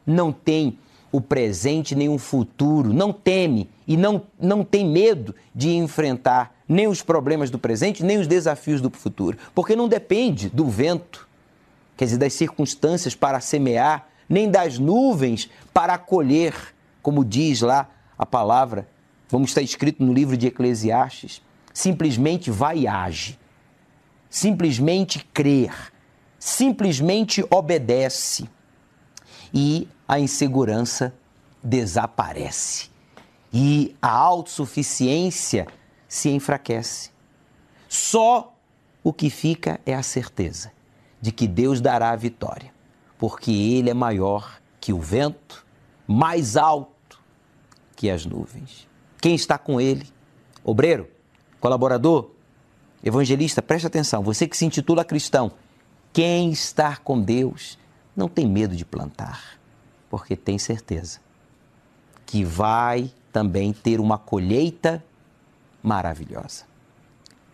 [0.04, 0.78] Não tem
[1.12, 6.86] o presente nem o futuro, não teme e não, não tem medo de enfrentar nem
[6.86, 11.28] os problemas do presente, nem os desafios do futuro, porque não depende do vento,
[11.96, 16.54] quer dizer, das circunstâncias para semear, nem das nuvens para acolher,
[17.02, 18.86] como diz lá a palavra,
[19.28, 21.42] vamos estar escrito no livro de Eclesiastes.
[21.74, 23.36] Simplesmente vai e age.
[24.28, 25.72] Simplesmente crer.
[26.38, 28.48] Simplesmente obedece.
[29.52, 31.12] E a insegurança
[31.60, 32.90] desaparece.
[33.52, 35.66] E a autossuficiência
[36.10, 37.12] se enfraquece.
[37.88, 38.52] Só
[39.02, 40.72] o que fica é a certeza
[41.20, 42.74] de que Deus dará a vitória,
[43.16, 45.64] porque Ele é maior que o vento,
[46.08, 47.22] mais alto
[47.94, 48.88] que as nuvens.
[49.20, 50.04] Quem está com Ele?
[50.64, 51.08] Obreiro,
[51.60, 52.32] colaborador,
[53.04, 55.52] evangelista, preste atenção, você que se intitula cristão,
[56.12, 57.78] quem está com Deus
[58.16, 59.60] não tem medo de plantar,
[60.10, 61.20] porque tem certeza
[62.26, 65.04] que vai também ter uma colheita
[65.82, 66.70] maravilhosa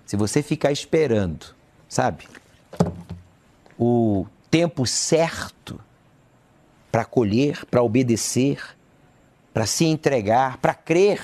[0.06, 1.46] se você ficar esperando,
[1.88, 2.28] sabe,
[3.76, 5.80] o tempo certo
[6.92, 8.62] para colher, para obedecer,
[9.52, 11.20] para se entregar, para crer,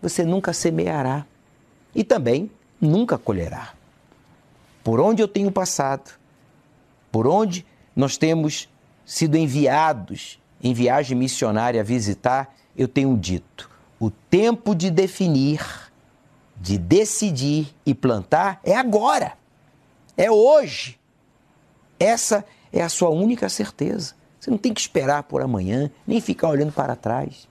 [0.00, 1.26] você nunca semeará
[1.94, 2.50] e também
[2.80, 3.74] nunca colherá.
[4.82, 6.10] Por onde eu tenho passado,
[7.12, 8.70] por onde nós temos
[9.04, 13.68] sido enviados em viagem missionária a visitar, eu tenho dito:
[14.00, 15.87] o tempo de definir
[16.60, 19.34] de decidir e plantar é agora,
[20.16, 20.98] é hoje.
[21.98, 24.14] Essa é a sua única certeza.
[24.38, 27.48] Você não tem que esperar por amanhã, nem ficar olhando para trás.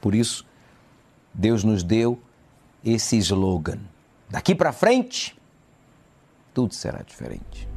[0.00, 0.46] Por isso,
[1.32, 2.20] Deus nos deu
[2.84, 3.80] esse slogan:
[4.28, 5.36] daqui para frente,
[6.52, 7.68] tudo será diferente.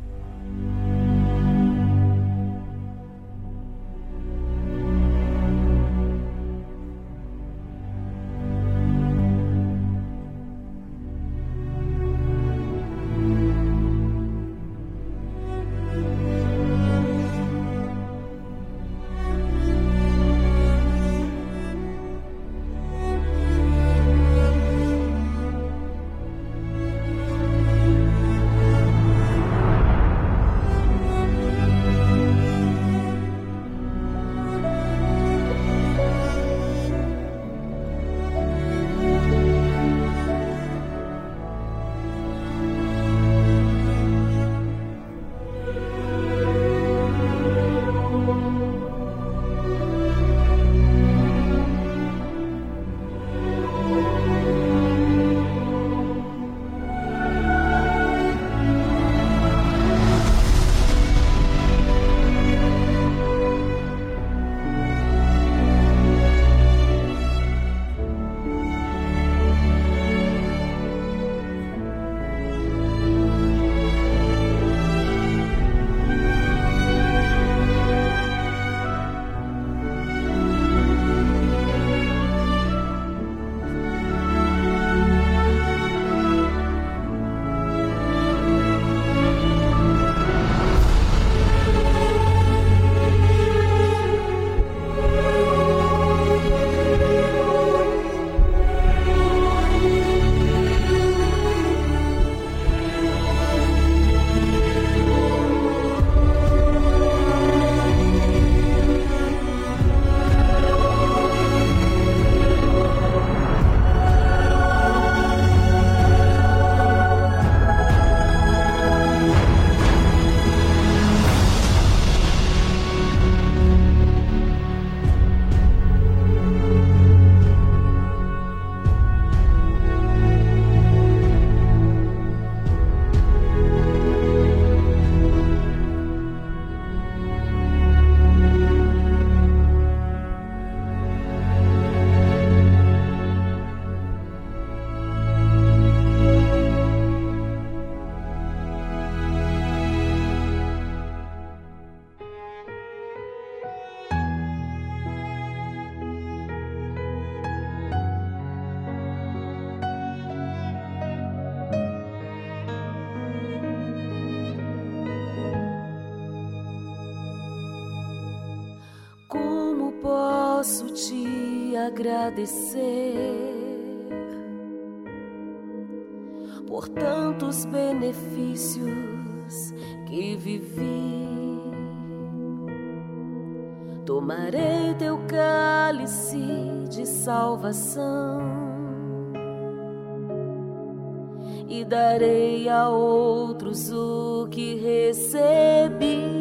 [191.91, 196.31] Darei a outros o que recebi.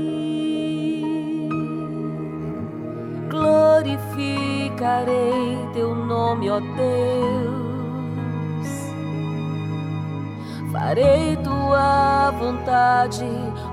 [3.31, 6.71] glorificarei teu nome, ó Deus.
[10.73, 13.25] Farei tua vontade,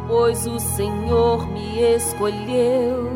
[0.07, 3.11] pois o Senhor me escolheu.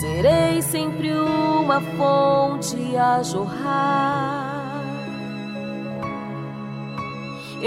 [0.00, 4.35] Serei sempre uma fonte a jorrar.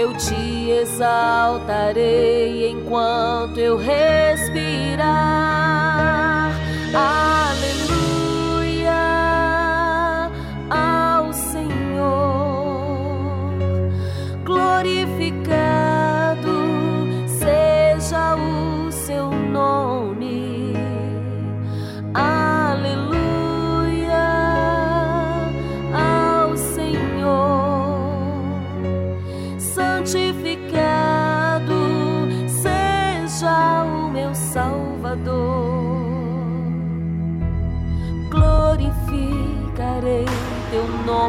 [0.00, 5.04] Eu te exaltarei enquanto eu respirar.
[6.94, 8.94] Aleluia
[10.70, 11.68] ao Senhor.
[14.42, 15.89] Glorificado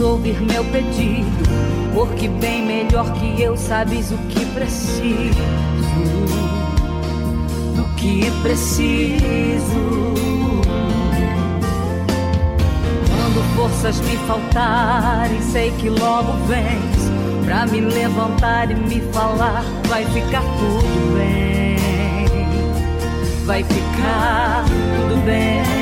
[0.00, 1.28] Ouvir meu pedido.
[1.94, 5.42] Porque bem melhor que eu sabes o que preciso.
[7.74, 10.08] Do que preciso.
[13.16, 17.08] Quando forças me faltarem, sei que logo vens.
[17.44, 21.78] Pra me levantar e me falar, vai ficar tudo bem.
[23.46, 25.77] Vai ficar tudo bem.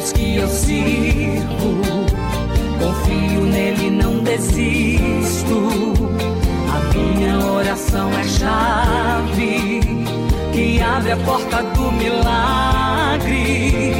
[0.00, 1.82] Deus que eu sirvo.
[2.80, 5.92] Confio nele, não desisto.
[6.72, 9.80] A minha oração é chave
[10.54, 13.92] que abre a porta do milagre.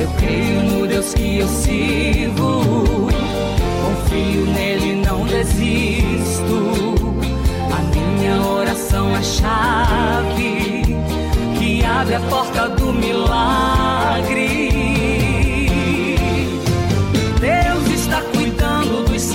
[0.00, 2.64] Eu creio no Deus que eu sirvo.
[3.84, 6.74] Confio nele, não desisto.
[7.70, 10.82] A minha oração é chave
[11.56, 14.63] que abre a porta do milagre.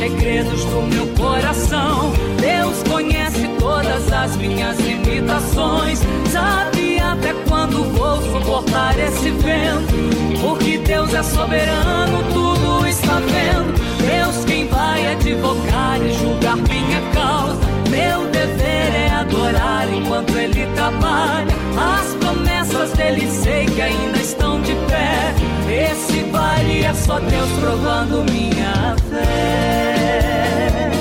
[0.09, 2.11] Segredos do meu coração.
[2.39, 5.99] Deus conhece todas as minhas limitações.
[6.31, 10.39] Sabe até quando vou suportar esse vento.
[10.41, 13.73] Porque Deus é soberano, tudo está vendo.
[13.99, 17.59] Deus quem vai advogar e julgar minha causa.
[17.89, 21.59] Meu dever é adorar enquanto Ele trabalha.
[21.77, 25.33] As promessas dele sei que ainda estão de pé.
[25.69, 30.91] Esse vale é só Deus provando minha fé.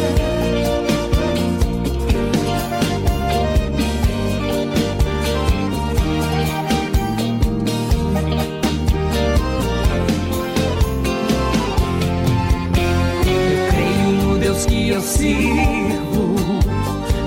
[13.26, 16.36] Eu creio no Deus que eu sirvo.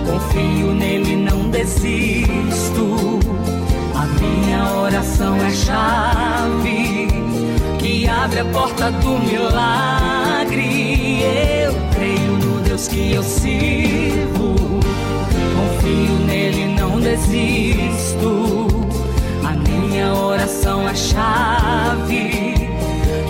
[0.08, 3.20] Confio nele, não desisto.
[3.94, 7.21] A minha oração é chave
[8.12, 10.52] abre a porta do milagre.
[11.64, 14.56] eu creio no Deus que eu sirvo.
[15.56, 18.68] Confio nele, não desisto.
[19.44, 22.70] A minha oração é a chave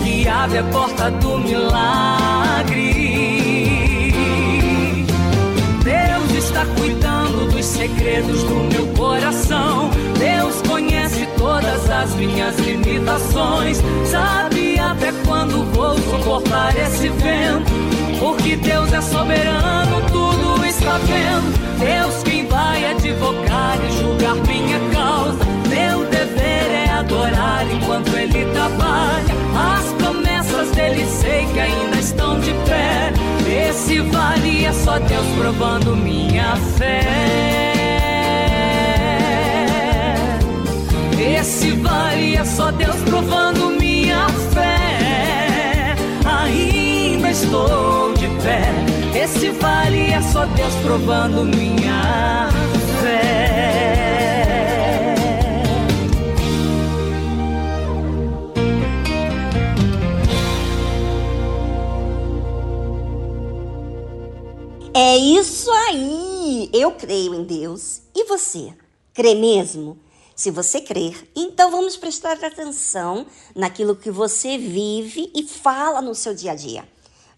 [0.02, 3.02] que abre a porta do milagre.
[5.84, 9.90] Deus está cuidando dos segredos do meu coração.
[10.18, 13.80] Deus conhece todas as minhas limitações.
[14.04, 14.51] Sabe
[14.90, 17.72] até quando vou suportar esse vento.
[18.18, 21.52] Porque Deus é soberano, tudo está vendo.
[21.78, 25.44] Deus quem vai advogar e julgar minha causa.
[25.68, 29.34] Meu dever é adorar enquanto Ele trabalha.
[29.54, 33.12] As promessas dele sei que ainda estão de pé.
[33.68, 37.72] Esse vale é só Deus provando minha fé.
[41.18, 43.71] Esse vale é só Deus provando
[47.42, 48.62] estou de pé.
[49.18, 52.48] Esse vale é só Deus provando minha
[53.00, 53.72] fé.
[64.94, 66.70] É isso aí!
[66.72, 68.02] Eu creio em Deus.
[68.14, 68.72] E você?
[69.12, 69.98] Crê mesmo?
[70.34, 76.34] Se você crer, então vamos prestar atenção naquilo que você vive e fala no seu
[76.34, 76.84] dia a dia.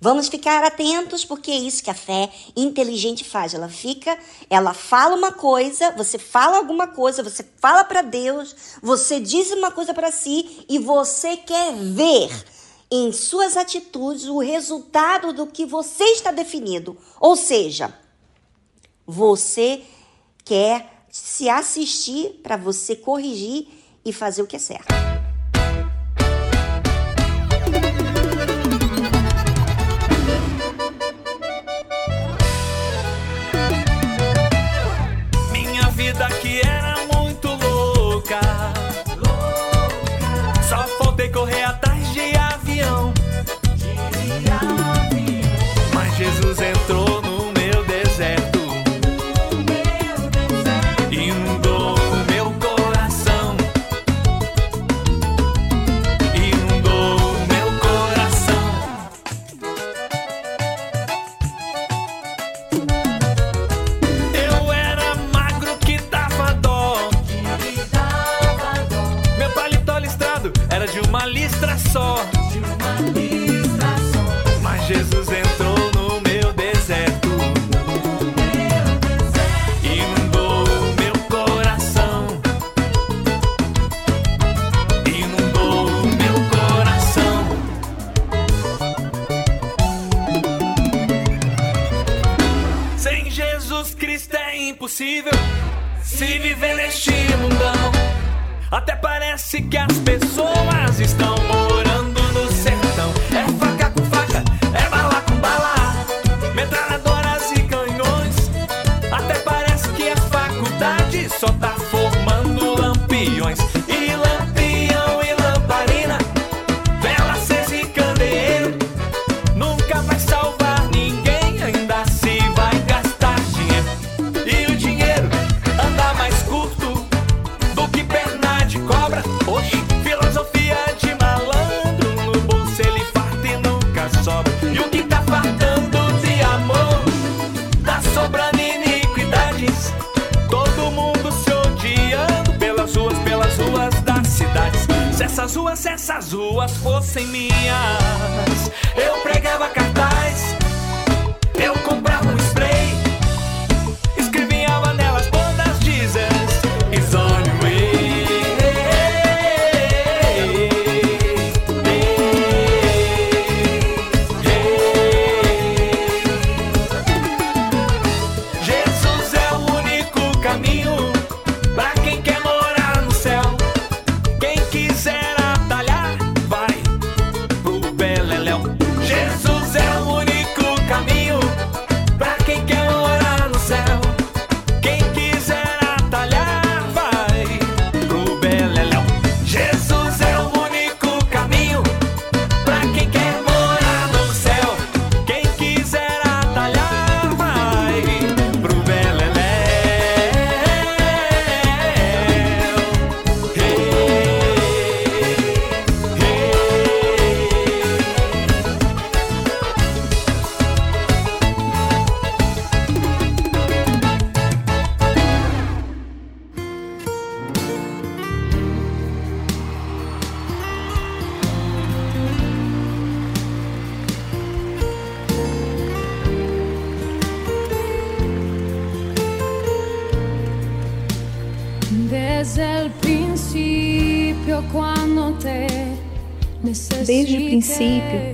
[0.01, 3.55] Vamos ficar atentos porque é isso que a fé inteligente faz.
[3.55, 4.19] Ela fica,
[4.51, 9.71] ela fala uma coisa, você fala alguma coisa, você fala para Deus, você diz uma
[9.71, 12.31] coisa para si e você quer ver
[12.91, 16.97] em suas atitudes o resultado do que você está definido.
[17.19, 17.93] Ou seja,
[19.07, 19.83] você
[20.45, 23.69] quer se assistir para você corrigir
[24.05, 25.14] e fazer o que é certo.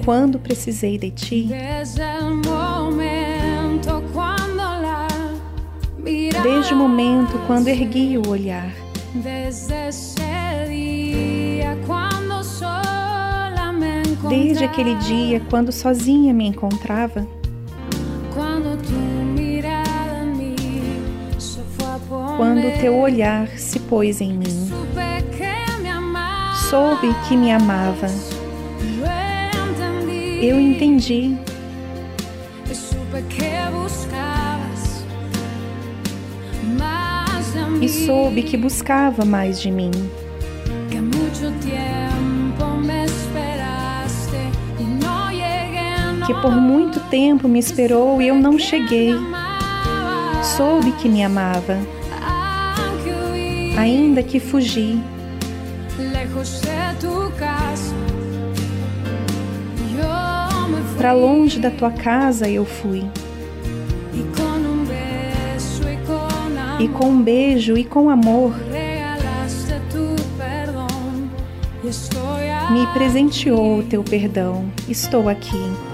[0.05, 1.48] Quando precisei de ti,
[6.43, 8.72] Desde o momento quando ergui o olhar,
[14.28, 17.27] Desde aquele dia quando sozinha me encontrava,
[22.36, 24.70] quando teu olhar se pôs em mim,
[26.68, 28.09] soube que me amava,
[30.41, 31.37] eu entendi.
[32.73, 33.61] Supe que
[37.83, 39.91] e soube que buscava mais de mim,
[40.91, 41.17] que me
[43.05, 44.37] esperaste
[46.27, 49.15] que por muito tempo me esperou e eu não cheguei.
[50.57, 51.79] Soube que me amava,
[53.77, 55.01] ainda que fugi,
[61.01, 63.02] para longe da tua casa eu fui,
[66.78, 68.55] e com um beijo e com amor
[72.70, 74.70] me presenteou o teu perdão.
[74.86, 75.90] Estou aqui.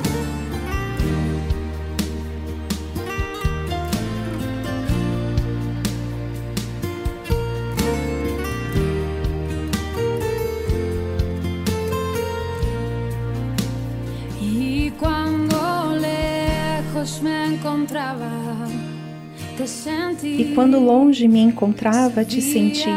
[20.87, 22.89] Longe me encontrava, te senti.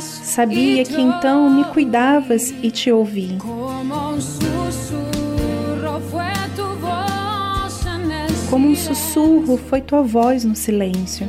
[0.00, 3.38] Sabia que então me cuidavas e te ouvi.
[8.50, 11.28] Como um sussurro foi tua voz no silêncio.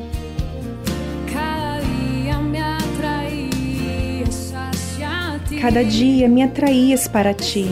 [5.62, 7.68] Cada dia me atraías para ti.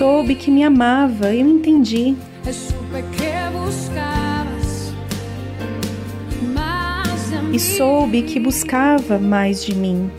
[0.00, 2.16] Soube que me amava, eu entendi.
[7.52, 10.10] E soube que buscava mais de mim.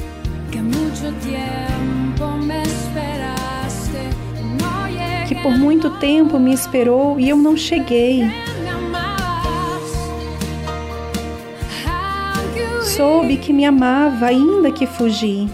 [5.27, 8.31] Que por muito tempo me esperou e eu não cheguei.
[12.83, 15.49] Soube que me amava, ainda que fugi.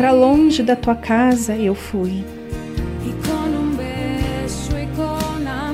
[0.00, 2.24] Para longe da tua casa eu fui.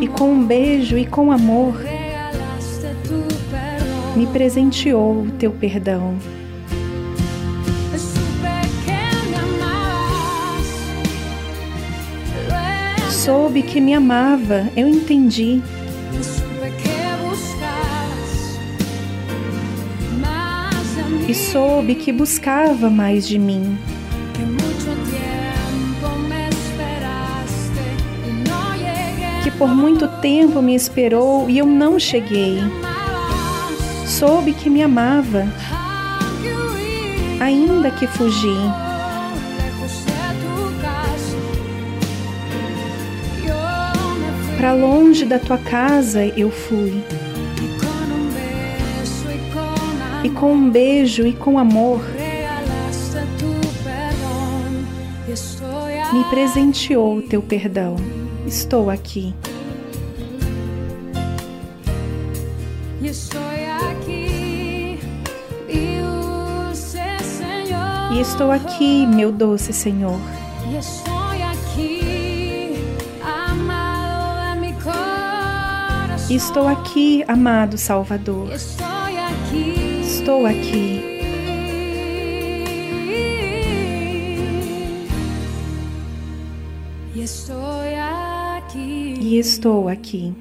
[0.01, 1.81] E com um beijo e com amor
[4.17, 6.17] me presenteou o teu perdão.
[13.13, 15.63] Soube que me amava, eu entendi.
[21.29, 23.79] E soube que buscava mais de mim.
[29.59, 32.59] Por muito tempo me esperou e eu não cheguei.
[34.07, 35.47] Soube que me amava,
[37.41, 38.57] ainda que fugi.
[44.57, 47.03] Para longe da tua casa eu fui.
[50.25, 52.01] E com um beijo e com amor
[56.13, 57.97] me presenteou o teu perdão.
[58.47, 59.35] Estou aqui.
[68.17, 70.19] E estou aqui, meu doce Senhor.
[76.31, 78.51] Estou aqui, amado Salvador.
[80.01, 81.21] Estou aqui.
[89.21, 90.35] E estou aqui.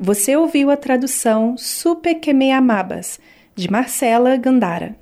[0.00, 3.20] Você ouviu a tradução Super que me amabas,
[3.54, 5.01] de Marcela Gandara.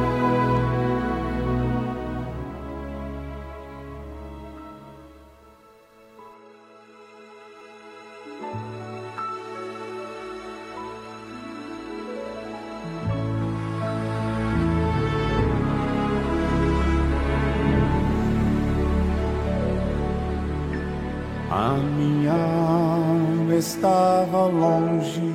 [21.77, 25.33] Minha alma estava longe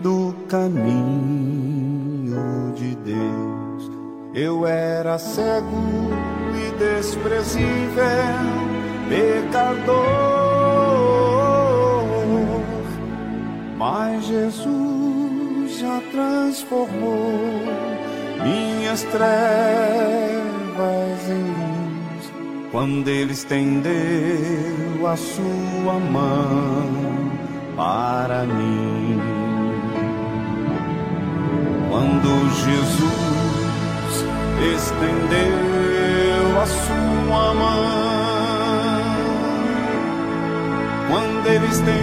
[0.00, 1.64] do caminho
[2.74, 3.90] de Deus.
[4.34, 6.10] Eu era cego
[6.56, 7.64] e desprezível,
[9.08, 9.94] pecador,
[13.78, 17.32] mas Jesus já transformou
[18.42, 19.24] minhas trevas
[21.28, 22.32] em luz
[22.72, 24.73] quando Ele estendeu
[25.06, 27.30] a sua mão
[27.76, 29.20] para mim.
[31.90, 34.24] Quando Jesus
[34.74, 39.02] estendeu a sua mão,
[41.10, 41.94] quando Ele estendeu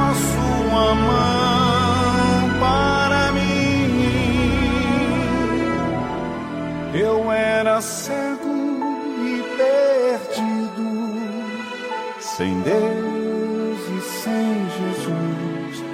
[0.00, 3.90] a sua mão para mim,
[6.94, 8.27] eu era cego
[12.38, 15.84] sem Deus e sem Jesus,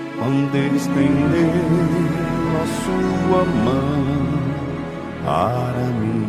[0.52, 1.56] Ele estendeu
[2.60, 4.04] a sua mão
[5.24, 6.28] para mim.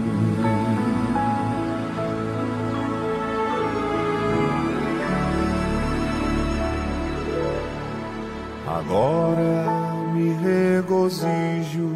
[8.66, 11.94] Agora me regozijo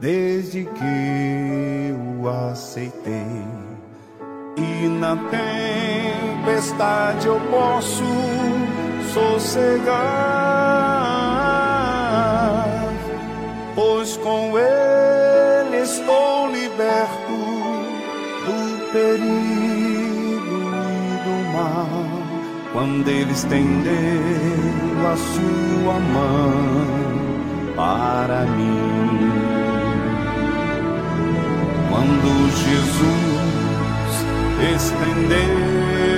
[0.00, 3.46] desde que o aceitei.
[4.56, 5.14] E na
[6.78, 8.04] tempestade eu posso
[9.12, 9.98] sossegar
[13.74, 17.36] pois com ele estou liberto
[18.46, 22.06] do perigo e do mal.
[22.72, 23.92] Quando ele estendeu
[25.04, 26.52] a sua mão
[27.74, 29.32] para mim,
[31.90, 32.28] quando
[32.64, 33.38] Jesus
[34.76, 36.17] estendeu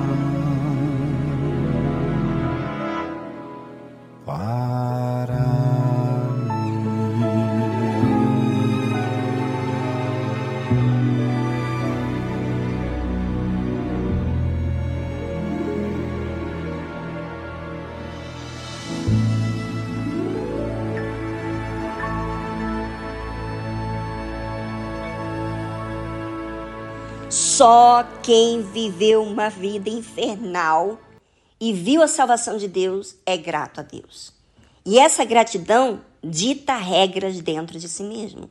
[28.23, 30.99] Quem viveu uma vida infernal
[31.59, 34.33] e viu a salvação de Deus é grato a Deus.
[34.85, 38.49] E essa gratidão dita regras dentro de si mesmo,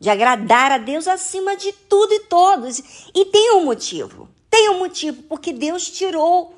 [0.00, 3.08] de agradar a Deus acima de tudo e todos.
[3.14, 4.28] E tem um motivo.
[4.50, 6.57] Tem um motivo, porque Deus tirou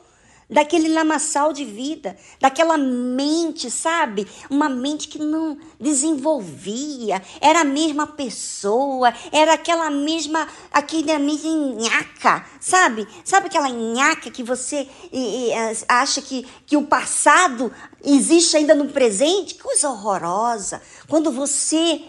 [0.51, 4.27] daquele lamaçal de vida, daquela mente, sabe?
[4.51, 12.45] Uma mente que não desenvolvia, era a mesma pessoa, era aquela mesma, aquela mesma nhaca,
[12.59, 13.07] sabe?
[13.25, 15.53] Sabe aquela nhaca que você e, e,
[15.89, 17.73] acha que, que o passado
[18.05, 19.55] existe ainda no presente?
[19.55, 20.83] Que coisa horrorosa.
[21.09, 22.03] Quando você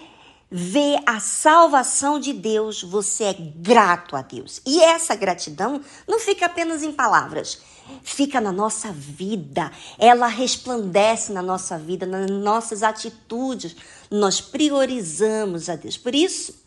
[0.53, 4.61] vê a salvação de Deus, você é grato a Deus.
[4.65, 7.61] E essa gratidão não fica apenas em palavras,
[8.03, 13.75] fica na nossa vida, ela resplandece na nossa vida, nas nossas atitudes.
[14.09, 15.97] Nós priorizamos a Deus.
[15.97, 16.61] Por isso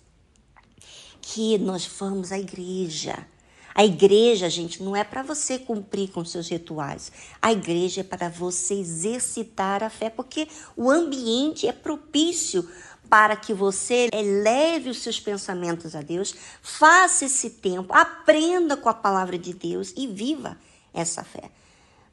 [1.20, 3.26] que nós vamos à igreja.
[3.74, 7.10] A igreja, gente, não é para você cumprir com seus rituais.
[7.42, 10.46] A igreja é para você exercitar a fé, porque
[10.76, 12.68] o ambiente é propício
[13.10, 18.94] para que você eleve os seus pensamentos a Deus, faça esse tempo, aprenda com a
[18.94, 20.56] palavra de Deus e viva
[20.94, 21.50] essa fé.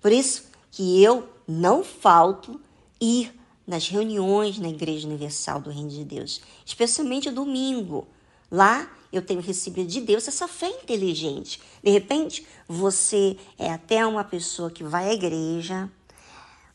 [0.01, 2.59] Por isso que eu não falto
[2.99, 8.07] ir nas reuniões na Igreja Universal do Reino de Deus, especialmente domingo.
[8.49, 11.61] Lá eu tenho recebido de Deus essa fé inteligente.
[11.83, 15.89] De repente, você é até uma pessoa que vai à igreja,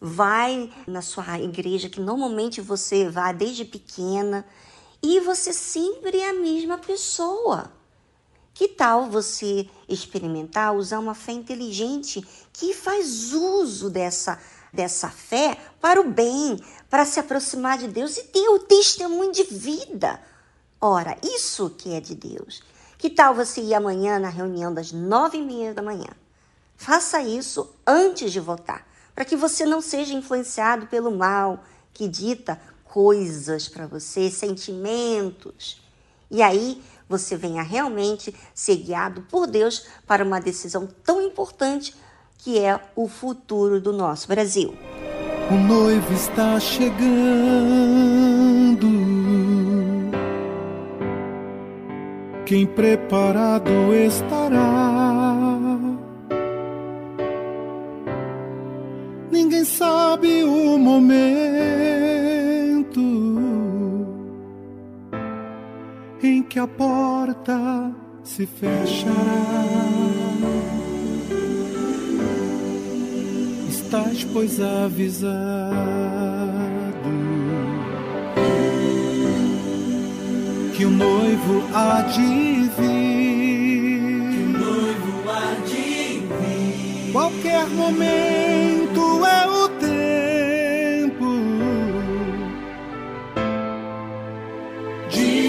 [0.01, 4.47] vai na sua igreja que normalmente você vai desde pequena
[5.03, 7.73] e você sempre é a mesma pessoa.
[8.57, 14.41] Que tal você experimentar usar uma fé inteligente que faz uso dessa
[14.73, 16.59] dessa fé para o bem,
[16.89, 20.19] para se aproximar de Deus e ter o testemunho de vida?
[20.81, 22.63] Ora, isso que é de Deus.
[22.97, 26.09] Que tal você ir amanhã na reunião das nove e meia da manhã?
[26.77, 31.63] Faça isso antes de votar, para que você não seja influenciado pelo mal
[31.93, 35.83] que dita coisas para você, sentimentos.
[36.31, 41.95] E aí você venha realmente ser guiado por Deus para uma decisão tão importante
[42.39, 44.75] que é o futuro do nosso Brasil.
[45.51, 46.97] O noivo está chegando.
[52.45, 55.37] Quem preparado estará.
[59.31, 62.06] Ninguém sabe o momento
[66.27, 67.93] em que a porta
[68.23, 69.15] se fechará.
[73.69, 76.17] Estás, pois, avisado
[80.77, 84.47] que o noivo há de vir.
[84.59, 87.13] noivo há de vir.
[87.13, 89.56] Qualquer momento é o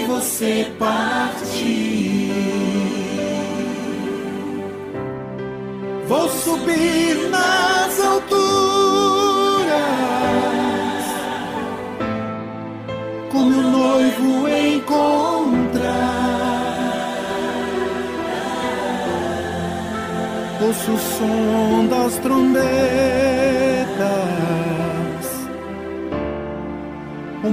[0.08, 2.32] você partir.
[6.08, 8.48] Vou subir nas alturas
[13.30, 15.98] com meu noivo encontrar.
[20.62, 22.64] Ouço o som das trombetas,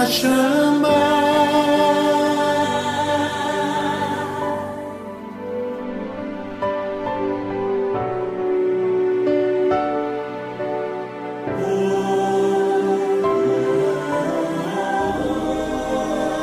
[0.00, 0.88] a chamar.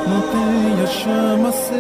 [0.08, 1.76] Mantenha a chama acesa.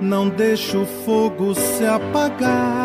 [0.00, 2.83] Não deixe o fogo se apagar.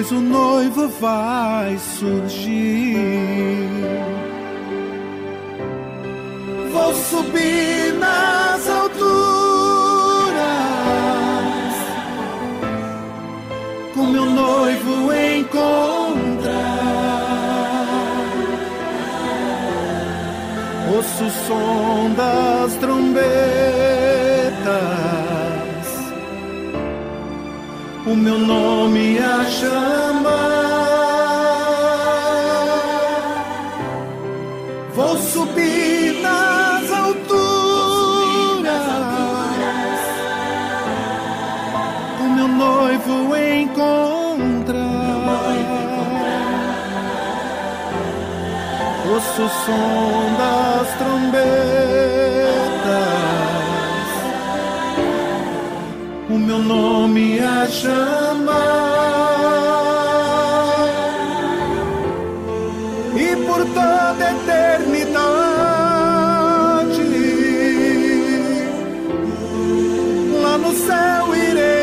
[0.00, 2.96] Pois o noivo vai surgir.
[6.72, 9.10] Vou subir nas alturas
[13.94, 16.50] com meu noivo encontrar.
[20.96, 23.59] Ouço o som das trombetas,
[28.20, 30.30] meu nome a chamar.
[34.94, 37.40] Vou subir nas alturas,
[42.20, 44.90] o meu noivo encontrar.
[49.12, 52.09] Ouço o som das trombetas,
[56.40, 58.90] meu nome a chamar.
[63.16, 65.50] E por toda a eternidade
[70.42, 71.79] lá no céu irei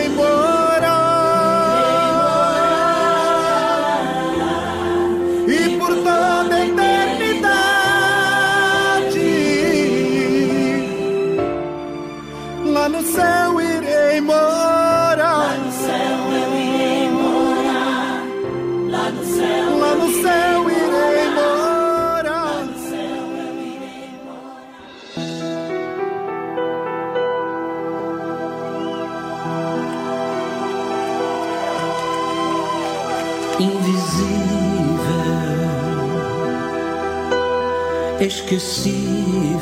[38.48, 39.58] invisível, esquecível.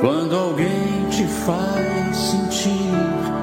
[0.00, 2.92] Quando alguém te faz sentir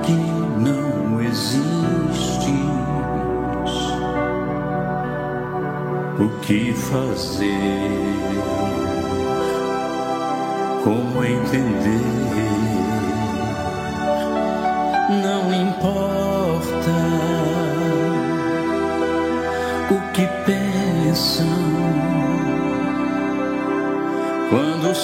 [0.04, 2.52] que não existes,
[6.20, 7.90] o que fazer?
[10.84, 12.22] Como entender?
[15.24, 16.92] Não importa
[19.90, 21.71] o que pensam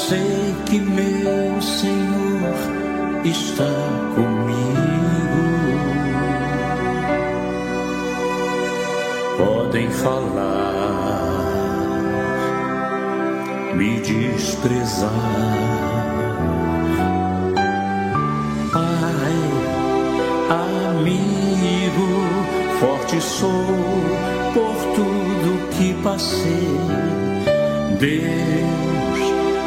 [0.08, 2.56] sei que meu Senhor
[3.26, 3.66] está
[4.16, 4.78] comigo.
[9.38, 11.34] Podem falar,
[13.76, 15.12] me desprezar.
[18.72, 19.38] Pai,
[20.90, 22.08] amigo,
[22.80, 23.66] forte sou
[24.54, 26.80] por tudo que passei.
[28.00, 28.87] Deus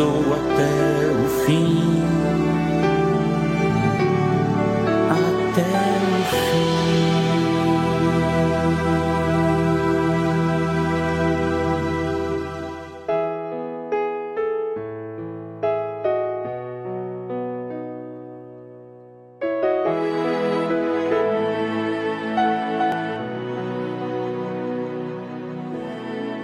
[0.00, 2.00] Estou até o fim.
[5.10, 6.80] Até o fim.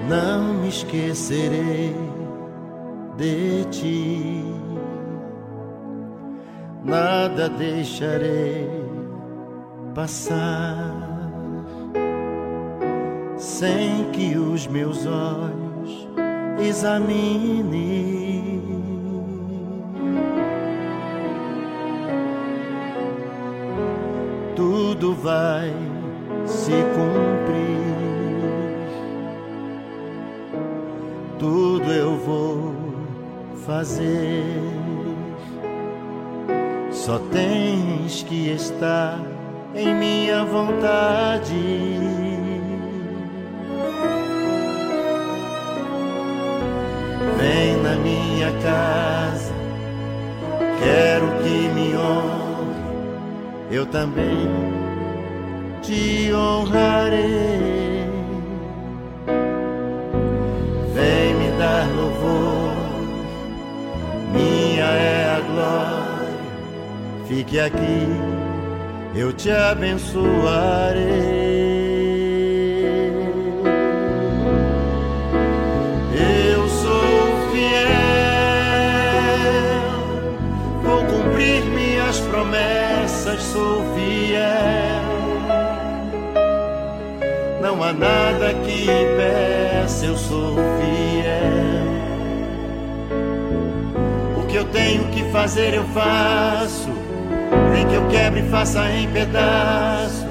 [0.09, 1.56] não me esquecerei
[24.99, 25.75] Tudo vai
[26.47, 27.77] se cumprir.
[31.87, 32.75] tudo eu vou
[33.65, 34.43] fazer.
[36.91, 39.21] Só tens que estar
[39.75, 41.55] em minha vontade.
[47.39, 49.53] Vem na minha casa,
[50.83, 54.66] quero que me honre, eu também
[67.57, 68.09] fique aqui,
[69.15, 71.07] eu te abençoarei.
[76.53, 77.81] Eu sou fiel,
[80.83, 85.03] vou cumprir minhas promessas, sou fiel.
[87.63, 91.87] Não há nada que impeça, eu sou fiel.
[94.43, 96.86] O que eu tenho que fazer, eu faço.
[97.77, 100.25] Nem que eu quebre, faça em pedaços.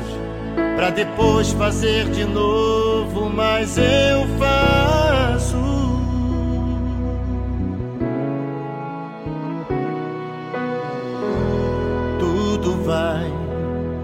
[0.76, 5.56] Pra depois fazer de novo, mas eu faço.
[12.20, 13.32] Tudo vai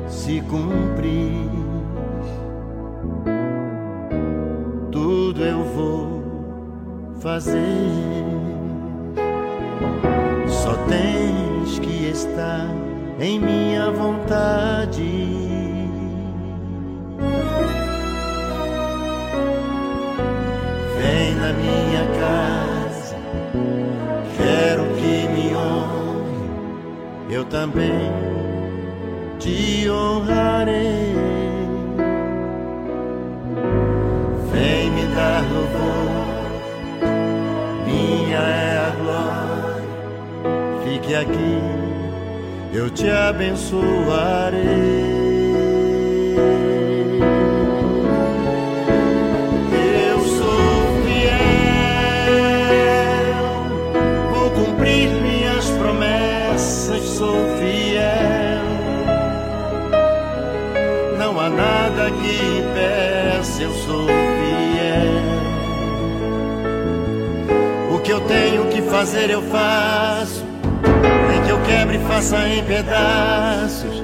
[0.07, 1.49] se cumprir.
[4.91, 6.21] Tudo eu vou
[7.19, 7.57] fazer.
[10.47, 12.90] Só tens que estar
[13.21, 15.03] em minha vontade.
[20.97, 23.15] Vem na minha casa,
[24.37, 28.11] quero que me honre, eu também
[29.37, 31.13] te honrarei.
[34.51, 36.25] Vem me dar louvor,
[37.85, 39.85] minha é a glória,
[40.83, 41.80] fique aqui,
[42.73, 44.61] eu te abençoarei.
[50.07, 52.25] Eu sou fiel,
[54.33, 58.61] vou cumprir minhas promessas, sou fiel.
[61.17, 64.21] Não há nada que impeça, eu sou fiel.
[67.93, 70.50] O que eu tenho que fazer, eu faço.
[71.91, 74.01] Quebre, faça em pedaços.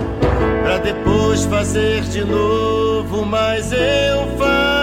[0.64, 4.77] Pra depois fazer de novo, mas eu faço.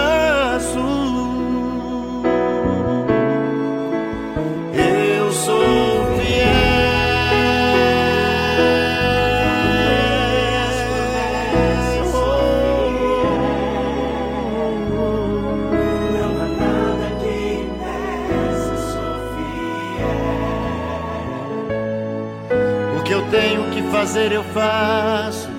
[24.05, 25.49] Fazer, eu faço.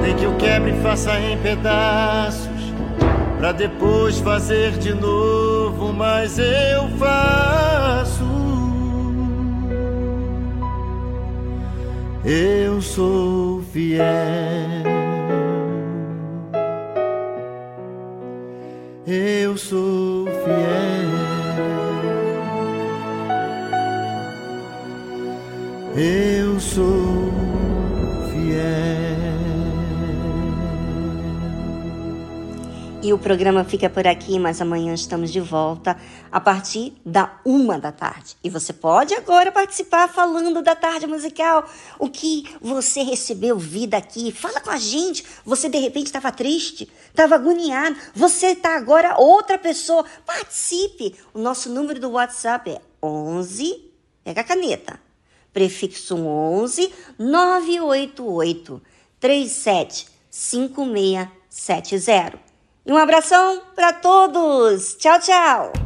[0.00, 2.48] Nem que eu quebre, faça em pedaços.
[3.38, 8.24] Pra depois fazer de novo, mas eu faço.
[12.24, 14.65] Eu sou fiel.
[33.26, 35.96] Programa fica por aqui, mas amanhã estamos de volta
[36.30, 38.36] a partir da uma da tarde.
[38.44, 41.68] E você pode agora participar falando da tarde musical.
[41.98, 44.30] O que você recebeu vida aqui?
[44.30, 45.24] Fala com a gente.
[45.44, 47.96] Você de repente estava triste, estava agoniado.
[48.14, 50.04] Você está agora outra pessoa.
[50.24, 51.16] Participe.
[51.34, 53.90] O nosso número do WhatsApp é 11.
[54.22, 55.00] Pega a caneta.
[55.52, 58.80] Prefixo 11 988
[59.18, 62.45] 37 5670.
[62.86, 64.94] E um abração para todos.
[64.94, 65.85] Tchau, tchau.